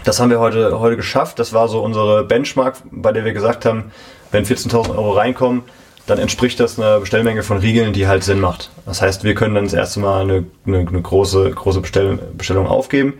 [0.04, 1.40] Das haben wir heute, heute geschafft.
[1.40, 3.92] Das war so unsere Benchmark, bei der wir gesagt haben,
[4.32, 5.64] wenn 14.000 Euro reinkommen,
[6.08, 8.72] dann entspricht das einer Bestellmenge von Riegeln, die halt Sinn macht.
[8.86, 12.68] Das heißt, wir können dann das erste Mal eine, eine, eine große, große Bestell, Bestellung
[12.68, 13.14] aufgeben.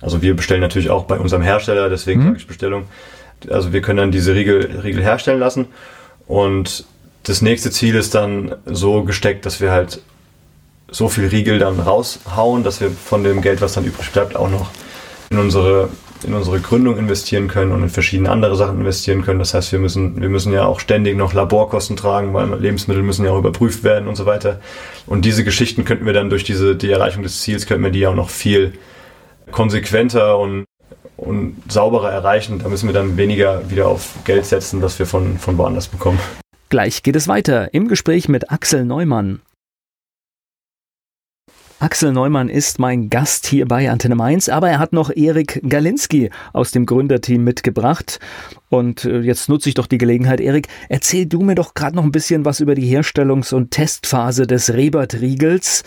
[0.00, 2.26] Also wir bestellen natürlich auch bei unserem Hersteller, deswegen mhm.
[2.26, 2.84] sage ich Bestellung.
[3.50, 5.66] Also wir können dann diese Riegel, Riegel herstellen lassen.
[6.26, 6.84] Und
[7.24, 10.00] das nächste Ziel ist dann so gesteckt, dass wir halt
[10.90, 14.50] so viel Riegel dann raushauen, dass wir von dem Geld, was dann übrig bleibt, auch
[14.50, 14.70] noch
[15.30, 15.88] in unsere,
[16.24, 19.38] in unsere Gründung investieren können und in verschiedene andere Sachen investieren können.
[19.38, 23.24] Das heißt, wir müssen, wir müssen ja auch ständig noch Laborkosten tragen, weil Lebensmittel müssen
[23.24, 24.60] ja auch überprüft werden und so weiter.
[25.06, 28.06] Und diese Geschichten könnten wir dann durch diese, die Erreichung des Ziels, könnten wir die
[28.06, 28.74] auch noch viel
[29.50, 30.64] konsequenter und
[31.16, 32.58] und sauberer erreichen.
[32.58, 36.18] Da müssen wir dann weniger wieder auf Geld setzen, das wir von, von woanders bekommen.
[36.68, 39.40] Gleich geht es weiter im Gespräch mit Axel Neumann.
[41.80, 46.30] Axel Neumann ist mein Gast hier bei Antenne Mainz, aber er hat noch Erik Galinski
[46.52, 48.20] aus dem Gründerteam mitgebracht.
[48.70, 52.04] Und äh, jetzt nutze ich doch die Gelegenheit, Erik, erzähl du mir doch gerade noch
[52.04, 55.82] ein bisschen was über die Herstellungs- und Testphase des Rebert-Riegels.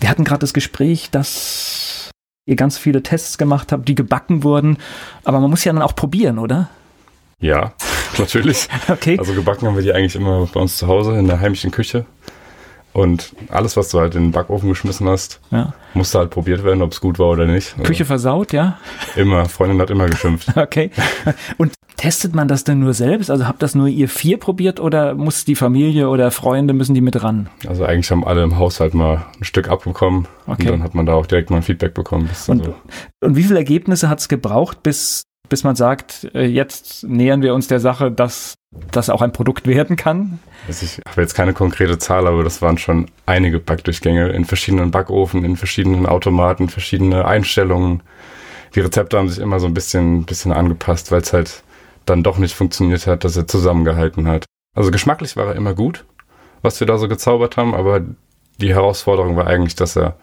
[0.00, 2.10] Wir hatten gerade das Gespräch, dass
[2.46, 4.78] ihr ganz viele Tests gemacht habt, die gebacken wurden,
[5.24, 6.70] aber man muss ja dann auch probieren, oder?
[7.40, 7.72] Ja,
[8.18, 8.68] natürlich.
[8.88, 9.18] Okay.
[9.18, 12.06] Also gebacken haben wir die eigentlich immer bei uns zu Hause in der heimischen Küche.
[12.96, 15.74] Und alles, was du halt in den Backofen geschmissen hast, ja.
[15.92, 17.76] musste halt probiert werden, ob es gut war oder nicht.
[17.82, 18.78] Küche also versaut, ja?
[19.16, 19.50] Immer.
[19.50, 20.48] Freundin hat immer geschimpft.
[20.56, 20.90] Okay.
[21.58, 23.30] Und testet man das denn nur selbst?
[23.30, 27.02] Also habt das nur ihr vier probiert oder muss die Familie oder Freunde, müssen die
[27.02, 27.50] mit ran?
[27.66, 30.26] Also eigentlich haben alle im Haushalt mal ein Stück abbekommen.
[30.46, 30.62] Okay.
[30.62, 32.30] Und dann hat man da auch direkt mal ein Feedback bekommen.
[32.48, 32.74] Und, so.
[33.20, 37.54] und wie viele Ergebnisse hat es gebraucht, bis bis man sagt, äh, jetzt nähern wir
[37.54, 38.54] uns der Sache, dass
[38.90, 40.38] das auch ein Produkt werden kann?
[40.68, 44.90] Also ich habe jetzt keine konkrete Zahl, aber das waren schon einige Backdurchgänge in verschiedenen
[44.90, 48.02] Backofen, in verschiedenen Automaten, verschiedene Einstellungen.
[48.74, 51.62] Die Rezepte haben sich immer so ein bisschen, bisschen angepasst, weil es halt
[52.04, 54.44] dann doch nicht funktioniert hat, dass er zusammengehalten hat.
[54.74, 56.04] Also geschmacklich war er immer gut,
[56.62, 58.02] was wir da so gezaubert haben, aber
[58.60, 60.16] die Herausforderung war eigentlich, dass er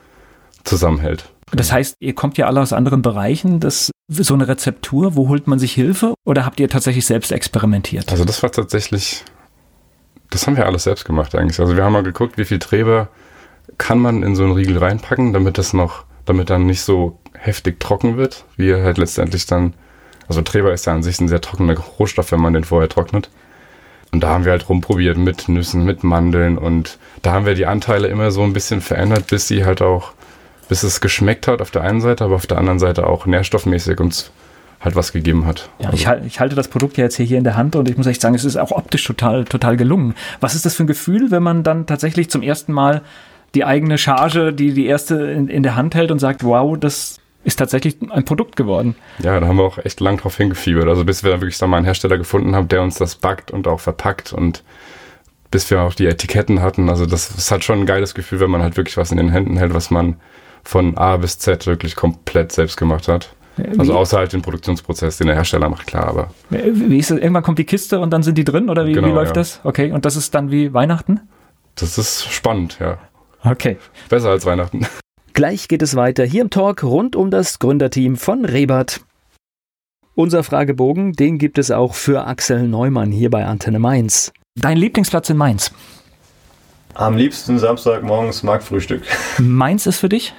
[0.64, 1.30] zusammenhält.
[1.52, 3.60] Das heißt, ihr kommt ja alle aus anderen Bereichen.
[3.60, 8.12] Das so eine Rezeptur, wo holt man sich Hilfe oder habt ihr tatsächlich selbst experimentiert?
[8.12, 9.24] Also das war tatsächlich,
[10.30, 11.60] das haben wir alles selbst gemacht eigentlich.
[11.60, 13.08] Also wir haben mal geguckt, wie viel Treber
[13.78, 17.80] kann man in so einen Riegel reinpacken, damit das noch, damit dann nicht so heftig
[17.80, 19.74] trocken wird, wie er halt letztendlich dann,
[20.28, 23.30] also Treber ist ja an sich ein sehr trockener Rohstoff, wenn man den vorher trocknet.
[24.12, 27.66] Und da haben wir halt rumprobiert mit Nüssen, mit Mandeln und da haben wir die
[27.66, 30.14] Anteile immer so ein bisschen verändert, bis sie halt auch,
[30.70, 34.00] bis es geschmeckt hat auf der einen Seite, aber auf der anderen Seite auch nährstoffmäßig
[34.00, 34.32] uns
[34.84, 35.70] halt was gegeben hat.
[35.80, 35.98] Ja, also.
[35.98, 38.06] ich, ich, halte das Produkt ja jetzt hier, hier in der Hand und ich muss
[38.06, 40.16] echt sagen, es ist auch optisch total, total gelungen.
[40.42, 43.02] Was ist das für ein Gefühl, wenn man dann tatsächlich zum ersten Mal
[43.56, 47.20] die eigene Charge, die die erste in, in der Hand hält und sagt, wow, das
[47.44, 48.96] ist tatsächlich ein Produkt geworden.
[49.20, 50.88] Ja, da haben wir auch echt lang drauf hingefiebert.
[50.88, 53.68] Also bis wir dann wirklich mal einen Hersteller gefunden haben, der uns das backt und
[53.68, 54.64] auch verpackt und
[55.52, 56.90] bis wir auch die Etiketten hatten.
[56.90, 59.30] Also das ist halt schon ein geiles Gefühl, wenn man halt wirklich was in den
[59.30, 60.16] Händen hält, was man
[60.64, 63.36] von A bis Z wirklich komplett selbst gemacht hat.
[63.78, 66.32] Also außer halt den Produktionsprozess, den der Hersteller macht, klar, aber.
[66.50, 67.20] Wie ist das?
[67.20, 69.42] Irgendwann kommt die Kiste und dann sind die drin oder wie, genau, wie läuft ja.
[69.42, 69.60] das?
[69.64, 71.20] Okay, und das ist dann wie Weihnachten?
[71.76, 72.98] Das ist spannend, ja.
[73.44, 73.78] Okay.
[74.10, 74.88] Besser als Weihnachten.
[75.34, 79.02] Gleich geht es weiter hier im Talk rund um das Gründerteam von Rebert.
[80.16, 84.32] Unser Fragebogen, den gibt es auch für Axel Neumann hier bei Antenne Mainz.
[84.56, 85.72] Dein Lieblingsplatz in Mainz?
[86.94, 89.02] Am liebsten Samstagmorgens Marktfrühstück.
[89.40, 90.36] Mainz ist für dich?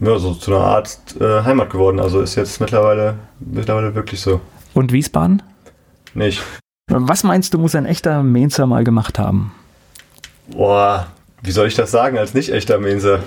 [0.00, 2.00] Ja, so zu einer Art äh, Heimat geworden.
[2.00, 4.40] Also ist jetzt mittlerweile, mittlerweile wirklich so.
[4.72, 5.42] Und Wiesbaden?
[6.14, 6.42] Nicht.
[6.88, 9.52] Was meinst du, muss ein echter Mainzer mal gemacht haben?
[10.48, 11.06] Boah,
[11.42, 13.20] wie soll ich das sagen als nicht echter Mainzer?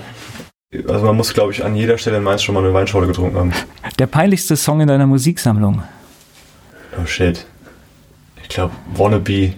[0.88, 3.36] Also man muss, glaube ich, an jeder Stelle in Mainz schon mal eine Weinschorle getrunken
[3.38, 3.52] haben.
[3.98, 5.82] Der peinlichste Song in deiner Musiksammlung?
[7.00, 7.46] Oh shit.
[8.42, 9.54] Ich glaube, Wannabe.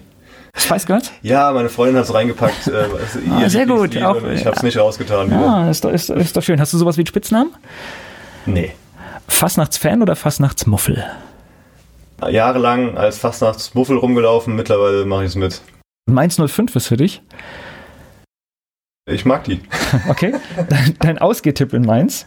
[0.68, 1.12] Weiß Gott?
[1.22, 2.66] Ja, meine Freundin hat es reingepackt.
[2.68, 2.86] Äh,
[3.30, 3.96] ah, sehr gut.
[4.02, 5.30] Auch, ich habe es nicht rausgetan.
[5.30, 6.60] Ja, ist doch, ist, ist doch schön.
[6.60, 7.54] Hast du sowas wie einen Spitznamen?
[8.46, 8.72] Nee.
[9.28, 11.04] Fastnachtsfan oder Fastnachtsmuffel?
[12.28, 15.60] Jahrelang als Fastnachtsmuffel rumgelaufen, mittlerweile mache ich es mit.
[16.08, 17.22] Mainz 05 ist für dich?
[19.08, 19.60] Ich mag die.
[20.08, 20.34] Okay.
[20.68, 22.26] Dein, dein Ausgehtipp in Mainz?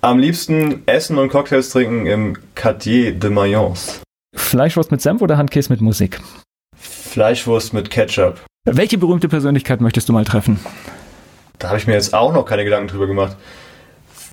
[0.00, 4.00] Am liebsten Essen und Cocktails trinken im Quartier de Mayence.
[4.36, 6.20] Fleischwurst mit Senf oder Handkäse mit Musik?
[7.08, 8.40] Fleischwurst mit Ketchup.
[8.64, 10.60] Welche berühmte Persönlichkeit möchtest du mal treffen?
[11.58, 13.36] Da habe ich mir jetzt auch noch keine Gedanken drüber gemacht.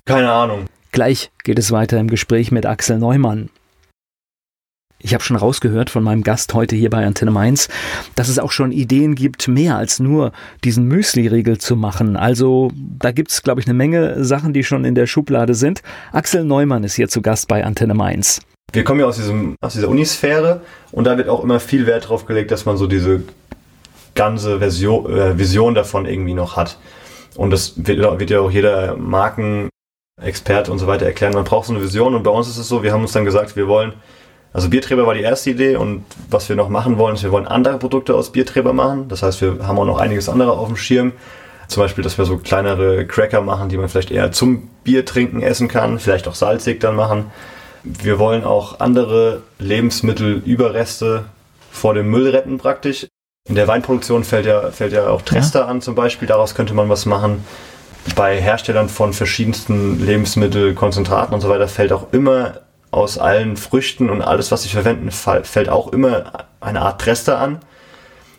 [0.04, 0.66] Keine Ahnung.
[0.92, 3.50] Gleich geht es weiter im Gespräch mit Axel Neumann.
[4.98, 7.68] Ich habe schon rausgehört von meinem Gast heute hier bei Antenne Mainz,
[8.14, 10.32] dass es auch schon Ideen gibt, mehr als nur
[10.64, 12.16] diesen Müsli-Riegel zu machen.
[12.16, 15.82] Also da gibt es, glaube ich, eine Menge Sachen, die schon in der Schublade sind.
[16.12, 18.40] Axel Neumann ist hier zu Gast bei Antenne Mainz.
[18.72, 20.60] Wir kommen ja aus, diesem, aus dieser Unisphäre
[20.92, 23.22] und da wird auch immer viel Wert drauf gelegt, dass man so diese
[24.14, 26.78] ganze Version, äh, Vision davon irgendwie noch hat.
[27.36, 31.34] Und das wird, wird ja auch jeder Markenexperte und so weiter erklären.
[31.34, 33.24] Man braucht so eine Vision und bei uns ist es so, wir haben uns dann
[33.24, 33.94] gesagt, wir wollen
[34.56, 37.46] also Bierträber war die erste Idee und was wir noch machen wollen, ist, wir wollen
[37.46, 39.06] andere Produkte aus Bierträber machen.
[39.08, 41.12] Das heißt, wir haben auch noch einiges andere auf dem Schirm.
[41.68, 45.42] Zum Beispiel, dass wir so kleinere Cracker machen, die man vielleicht eher zum Bier trinken
[45.42, 47.26] essen kann, vielleicht auch salzig dann machen.
[47.88, 51.26] Wir wollen auch andere Lebensmittelüberreste
[51.70, 53.06] vor dem Müll retten praktisch.
[53.48, 55.66] In der Weinproduktion fällt ja, fällt ja auch Trester ja.
[55.66, 57.44] an zum Beispiel, daraus könnte man was machen.
[58.16, 62.54] Bei Herstellern von verschiedensten Lebensmittelkonzentraten und so weiter fällt auch immer
[62.90, 67.60] aus allen Früchten und alles, was sie verwenden, fällt auch immer eine Art Trester an.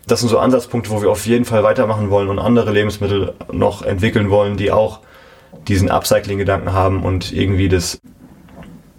[0.08, 3.82] Das sind so Ansatzpunkte, wo wir auf jeden Fall weitermachen wollen und andere Lebensmittel noch
[3.82, 5.00] entwickeln wollen, die auch
[5.68, 8.00] diesen Upcycling-Gedanken haben und irgendwie das,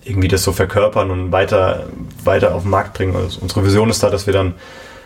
[0.09, 1.87] irgendwie das so verkörpern und weiter,
[2.25, 3.15] weiter auf den Markt bringen.
[3.17, 4.55] Also unsere Vision ist da, dass wir dann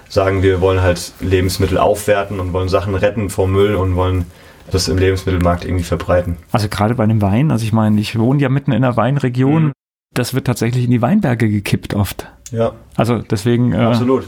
[0.08, 4.26] sagen, wir wollen halt Lebensmittel aufwerten und wollen Sachen retten vor Müll und wollen
[4.70, 6.36] das im Lebensmittelmarkt irgendwie verbreiten.
[6.52, 9.64] Also gerade bei dem Wein, also ich meine, ich wohne ja mitten in einer Weinregion.
[9.64, 9.72] Mhm
[10.14, 12.28] das wird tatsächlich in die Weinberge gekippt oft.
[12.50, 12.72] Ja.
[12.96, 13.72] Also deswegen.
[13.72, 14.24] Äh, Absolut.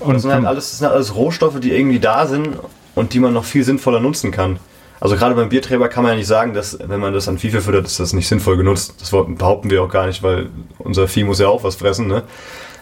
[0.00, 2.50] Und das sind, halt alles, das sind halt alles Rohstoffe, die irgendwie da sind
[2.94, 4.58] und die man noch viel sinnvoller nutzen kann.
[5.04, 7.50] Also gerade beim Bierträger kann man ja nicht sagen, dass wenn man das an Vieh
[7.50, 8.94] füttert, ist das nicht sinnvoll genutzt.
[9.02, 10.48] Das behaupten wir auch gar nicht, weil
[10.78, 12.06] unser Vieh muss ja auch was fressen.
[12.06, 12.22] Ne?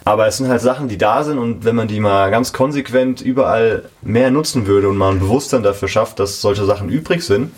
[0.04, 3.22] Aber es sind halt Sachen, die da sind und wenn man die mal ganz konsequent
[3.22, 7.50] überall mehr nutzen würde und mal ein Bewusstsein dafür schafft, dass solche Sachen übrig sind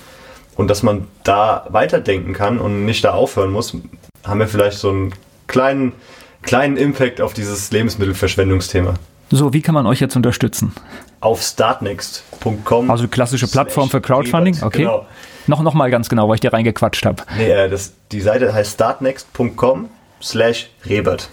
[0.57, 3.77] und dass man da weiterdenken kann und nicht da aufhören muss,
[4.25, 5.13] haben wir vielleicht so einen
[5.47, 5.93] kleinen,
[6.41, 8.95] kleinen Impact auf dieses Lebensmittelverschwendungsthema.
[9.35, 10.73] So, wie kann man euch jetzt unterstützen?
[11.19, 12.89] Auf startnext.com.
[12.89, 14.83] Also klassische Plattform für Crowdfunding, okay.
[14.83, 15.07] Genau.
[15.49, 17.25] Noch, noch mal ganz genau, weil ich dir reingequatscht habe.
[17.37, 19.89] Nee, äh, das, die Seite heißt startnext.com
[20.23, 21.31] slash Rebert.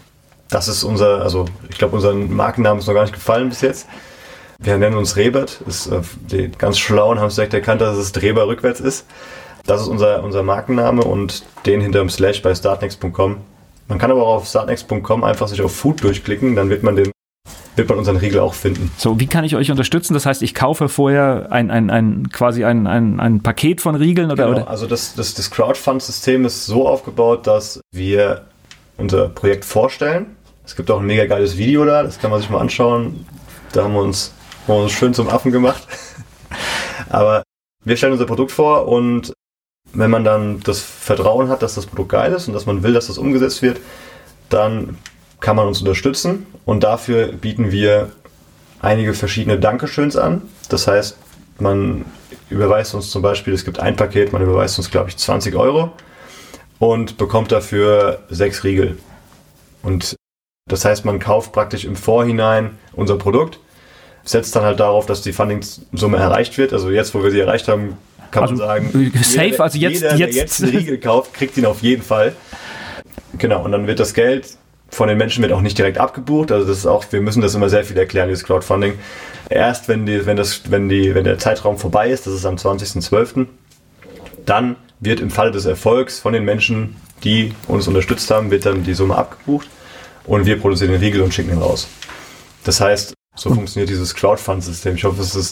[0.49, 3.87] Das ist unser, also ich glaube, unser Markennamen ist noch gar nicht gefallen bis jetzt.
[4.57, 5.61] Wir nennen uns Rebert.
[5.67, 9.05] Ist, äh, die ganz Schlauen haben es direkt erkannt, dass es Dreber rückwärts ist.
[9.67, 13.37] Das ist unser, unser Markenname und den hinterm Slash bei startnext.com.
[13.87, 17.11] Man kann aber auch auf startnext.com einfach sich auf Food durchklicken, dann wird man den
[17.75, 18.91] wird man unseren Riegel auch finden.
[18.97, 20.13] So, wie kann ich euch unterstützen?
[20.13, 24.31] Das heißt, ich kaufe vorher ein, ein, ein quasi ein, ein, ein Paket von Riegeln
[24.31, 24.47] oder?
[24.47, 28.45] Genau, also das, das, das Crowdfund-System ist so aufgebaut, dass wir
[28.97, 32.49] unser Projekt vorstellen Es gibt auch ein mega geiles Video da, das kann man sich
[32.49, 33.25] mal anschauen.
[33.71, 34.33] Da haben wir uns,
[34.67, 35.87] haben wir uns schön zum Affen gemacht.
[37.09, 37.43] Aber
[37.83, 39.33] wir stellen unser Produkt vor und
[39.93, 42.93] wenn man dann das Vertrauen hat, dass das Produkt geil ist und dass man will,
[42.93, 43.79] dass das umgesetzt wird,
[44.49, 44.97] dann
[45.41, 48.11] kann man uns unterstützen und dafür bieten wir
[48.79, 50.43] einige verschiedene Dankeschöns an.
[50.69, 51.17] Das heißt,
[51.59, 52.05] man
[52.49, 55.91] überweist uns zum Beispiel, es gibt ein Paket, man überweist uns, glaube ich, 20 Euro
[56.79, 58.97] und bekommt dafür sechs Riegel.
[59.83, 60.15] Und
[60.69, 63.59] das heißt, man kauft praktisch im Vorhinein unser Produkt,
[64.23, 66.71] setzt dann halt darauf, dass die Funding-Summe erreicht wird.
[66.71, 67.97] Also jetzt, wo wir sie erreicht haben,
[68.29, 70.19] kann also, man sagen, safe, jeder, also jetzt, jeder, jetzt.
[70.19, 72.35] der jetzt einen Riegel kauft, kriegt ihn auf jeden Fall.
[73.37, 74.57] Genau, und dann wird das Geld
[74.91, 76.51] von den Menschen wird auch nicht direkt abgebucht.
[76.51, 78.93] Also das ist auch, wir müssen das immer sehr viel erklären, dieses Crowdfunding.
[79.49, 82.55] Erst wenn die, wenn das, wenn die, wenn der Zeitraum vorbei ist, das ist am
[82.55, 83.47] 20.12.,
[84.45, 88.83] dann wird im Falle des Erfolgs von den Menschen, die uns unterstützt haben, wird dann
[88.83, 89.67] die Summe abgebucht
[90.25, 91.87] und wir produzieren den Riegel und schicken ihn raus.
[92.63, 94.95] Das heißt, so funktioniert dieses Crowdfund-System.
[94.95, 95.51] Ich hoffe, es ist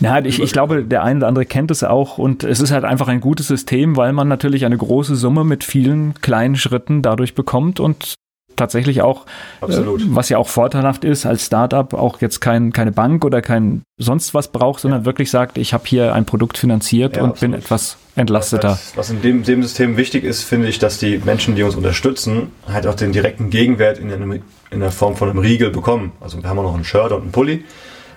[0.00, 2.84] ja, ich, ich glaube, der eine oder andere kennt es auch und es ist halt
[2.84, 7.34] einfach ein gutes System, weil man natürlich eine große Summe mit vielen kleinen Schritten dadurch
[7.34, 8.14] bekommt und
[8.56, 9.26] tatsächlich auch,
[9.62, 9.68] äh,
[10.08, 14.34] was ja auch vorteilhaft ist, als Startup auch jetzt kein, keine Bank oder kein sonst
[14.34, 15.06] was braucht, sondern ja.
[15.06, 17.52] wirklich sagt, ich habe hier ein Produkt finanziert ja, und absolut.
[17.52, 18.70] bin etwas entlasteter.
[18.70, 21.76] Was, was in dem, dem System wichtig ist, finde ich, dass die Menschen, die uns
[21.76, 26.12] unterstützen, halt auch den direkten Gegenwert in, einem, in der Form von einem Riegel bekommen.
[26.20, 27.64] Also wir haben auch noch ein Shirt und ein Pulli,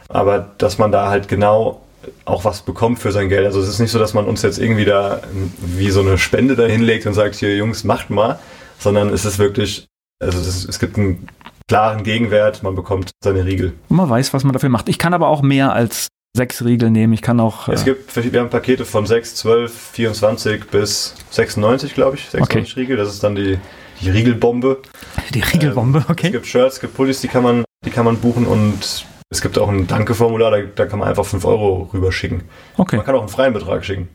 [0.08, 1.82] aber dass man da halt genau
[2.26, 3.46] auch was bekommt für sein Geld.
[3.46, 5.22] Also es ist nicht so, dass man uns jetzt irgendwie da
[5.58, 8.40] wie so eine Spende da hinlegt und sagt, hier Jungs, macht mal,
[8.78, 9.88] sondern es ist wirklich
[10.20, 11.28] also ist, es gibt einen
[11.68, 13.74] klaren Gegenwert, man bekommt seine Riegel.
[13.90, 14.90] Und man weiß, was man dafür macht.
[14.90, 17.14] Ich kann aber auch mehr als sechs Riegel nehmen.
[17.14, 17.68] Ich kann auch.
[17.70, 22.30] Es äh, gibt, wir haben Pakete von 6, 12, 24 bis 96, glaube ich.
[22.30, 22.80] 96 okay.
[22.82, 22.98] Riegel.
[22.98, 23.60] Das ist dann die,
[24.02, 24.82] die Riegelbombe.
[25.34, 26.28] Die Riegelbombe, okay.
[26.28, 29.42] Es gibt Shirts, es gibt Pullis, die kann man, die kann man buchen und es
[29.42, 32.44] gibt auch ein Danke-Formular, da, da, kann man einfach 5 Euro rüberschicken.
[32.78, 32.96] Okay.
[32.96, 34.10] Man kann auch einen freien Betrag schicken.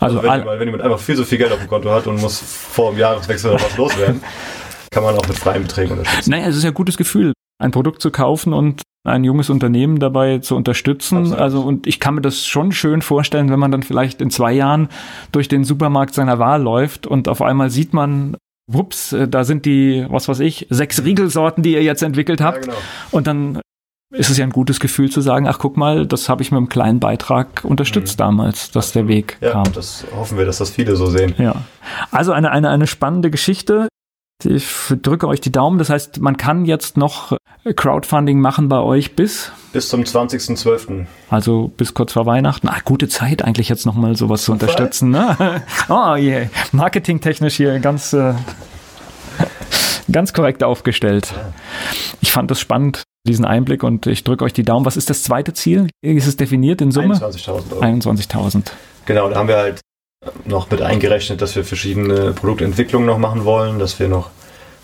[0.00, 2.20] Also, also wenn, wenn jemand einfach viel zu viel Geld auf dem Konto hat und
[2.20, 4.22] muss vor dem Jahreswechsel noch was loswerden,
[4.98, 6.30] kann man auch mit freien Beträgen unterstützen.
[6.30, 7.32] Naja, es ist ja ein gutes Gefühl,
[7.62, 11.18] ein Produkt zu kaufen und ein junges Unternehmen dabei zu unterstützen.
[11.18, 11.40] Absolut.
[11.40, 14.52] Also, und ich kann mir das schon schön vorstellen, wenn man dann vielleicht in zwei
[14.52, 14.88] Jahren
[15.32, 18.36] durch den Supermarkt seiner Wahl läuft und auf einmal sieht man,
[18.66, 22.66] wups, äh, da sind die, was weiß ich, sechs Riegelsorten, die ihr jetzt entwickelt habt.
[22.66, 22.82] Ja, genau.
[23.12, 23.60] Und dann
[24.10, 26.58] ist es ja ein gutes Gefühl zu sagen, ach guck mal, das habe ich mit
[26.58, 28.24] einem kleinen Beitrag unterstützt mhm.
[28.24, 29.72] damals, dass der Weg ja, kam.
[29.74, 31.34] Das hoffen wir, dass das viele so sehen.
[31.38, 31.62] Ja.
[32.10, 33.88] Also eine, eine, eine spannende Geschichte.
[34.44, 34.66] Ich
[35.02, 35.78] drücke euch die Daumen.
[35.78, 37.36] Das heißt, man kann jetzt noch
[37.74, 39.50] Crowdfunding machen bei euch bis?
[39.72, 41.06] Bis zum 20.12.
[41.28, 42.68] Also bis kurz vor Weihnachten.
[42.68, 45.10] Ah, gute Zeit eigentlich jetzt nochmal sowas zu unterstützen.
[45.10, 45.36] Ne?
[45.88, 46.48] oh yeah.
[46.70, 48.34] Marketingtechnisch hier ganz, äh,
[50.12, 51.34] ganz korrekt aufgestellt.
[52.20, 54.86] Ich fand das spannend, diesen Einblick und ich drücke euch die Daumen.
[54.86, 55.88] Was ist das zweite Ziel?
[56.00, 57.14] Ist es definiert in Summe?
[57.14, 58.70] 21.000 21.000.
[59.04, 59.80] Genau, da haben wir halt
[60.44, 64.30] noch mit eingerechnet, dass wir verschiedene Produktentwicklungen noch machen wollen, dass wir noch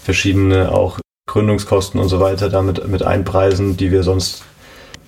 [0.03, 4.45] verschiedene auch Gründungskosten und so weiter damit mit einpreisen, die wir sonst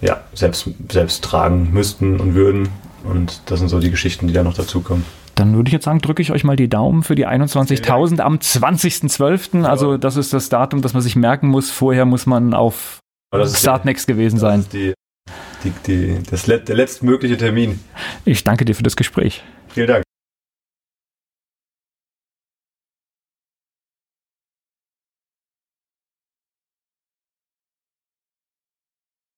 [0.01, 2.69] ja, selbst, selbst tragen müssten und würden.
[3.05, 5.05] Und das sind so die Geschichten, die da noch dazukommen.
[5.37, 8.37] Dann würde ich jetzt sagen, drücke ich euch mal die Daumen für die 21.000 am
[8.37, 9.65] 20.12.
[9.65, 11.71] Also das ist das Datum, das man sich merken muss.
[11.71, 13.01] Vorher muss man auf
[13.35, 14.65] Startnext gewesen sein.
[14.65, 14.95] Das ist die,
[15.65, 17.81] die, die, das, der letztmögliche Termin.
[18.25, 19.45] Ich danke dir für das Gespräch.
[19.69, 20.06] Vielen Dank.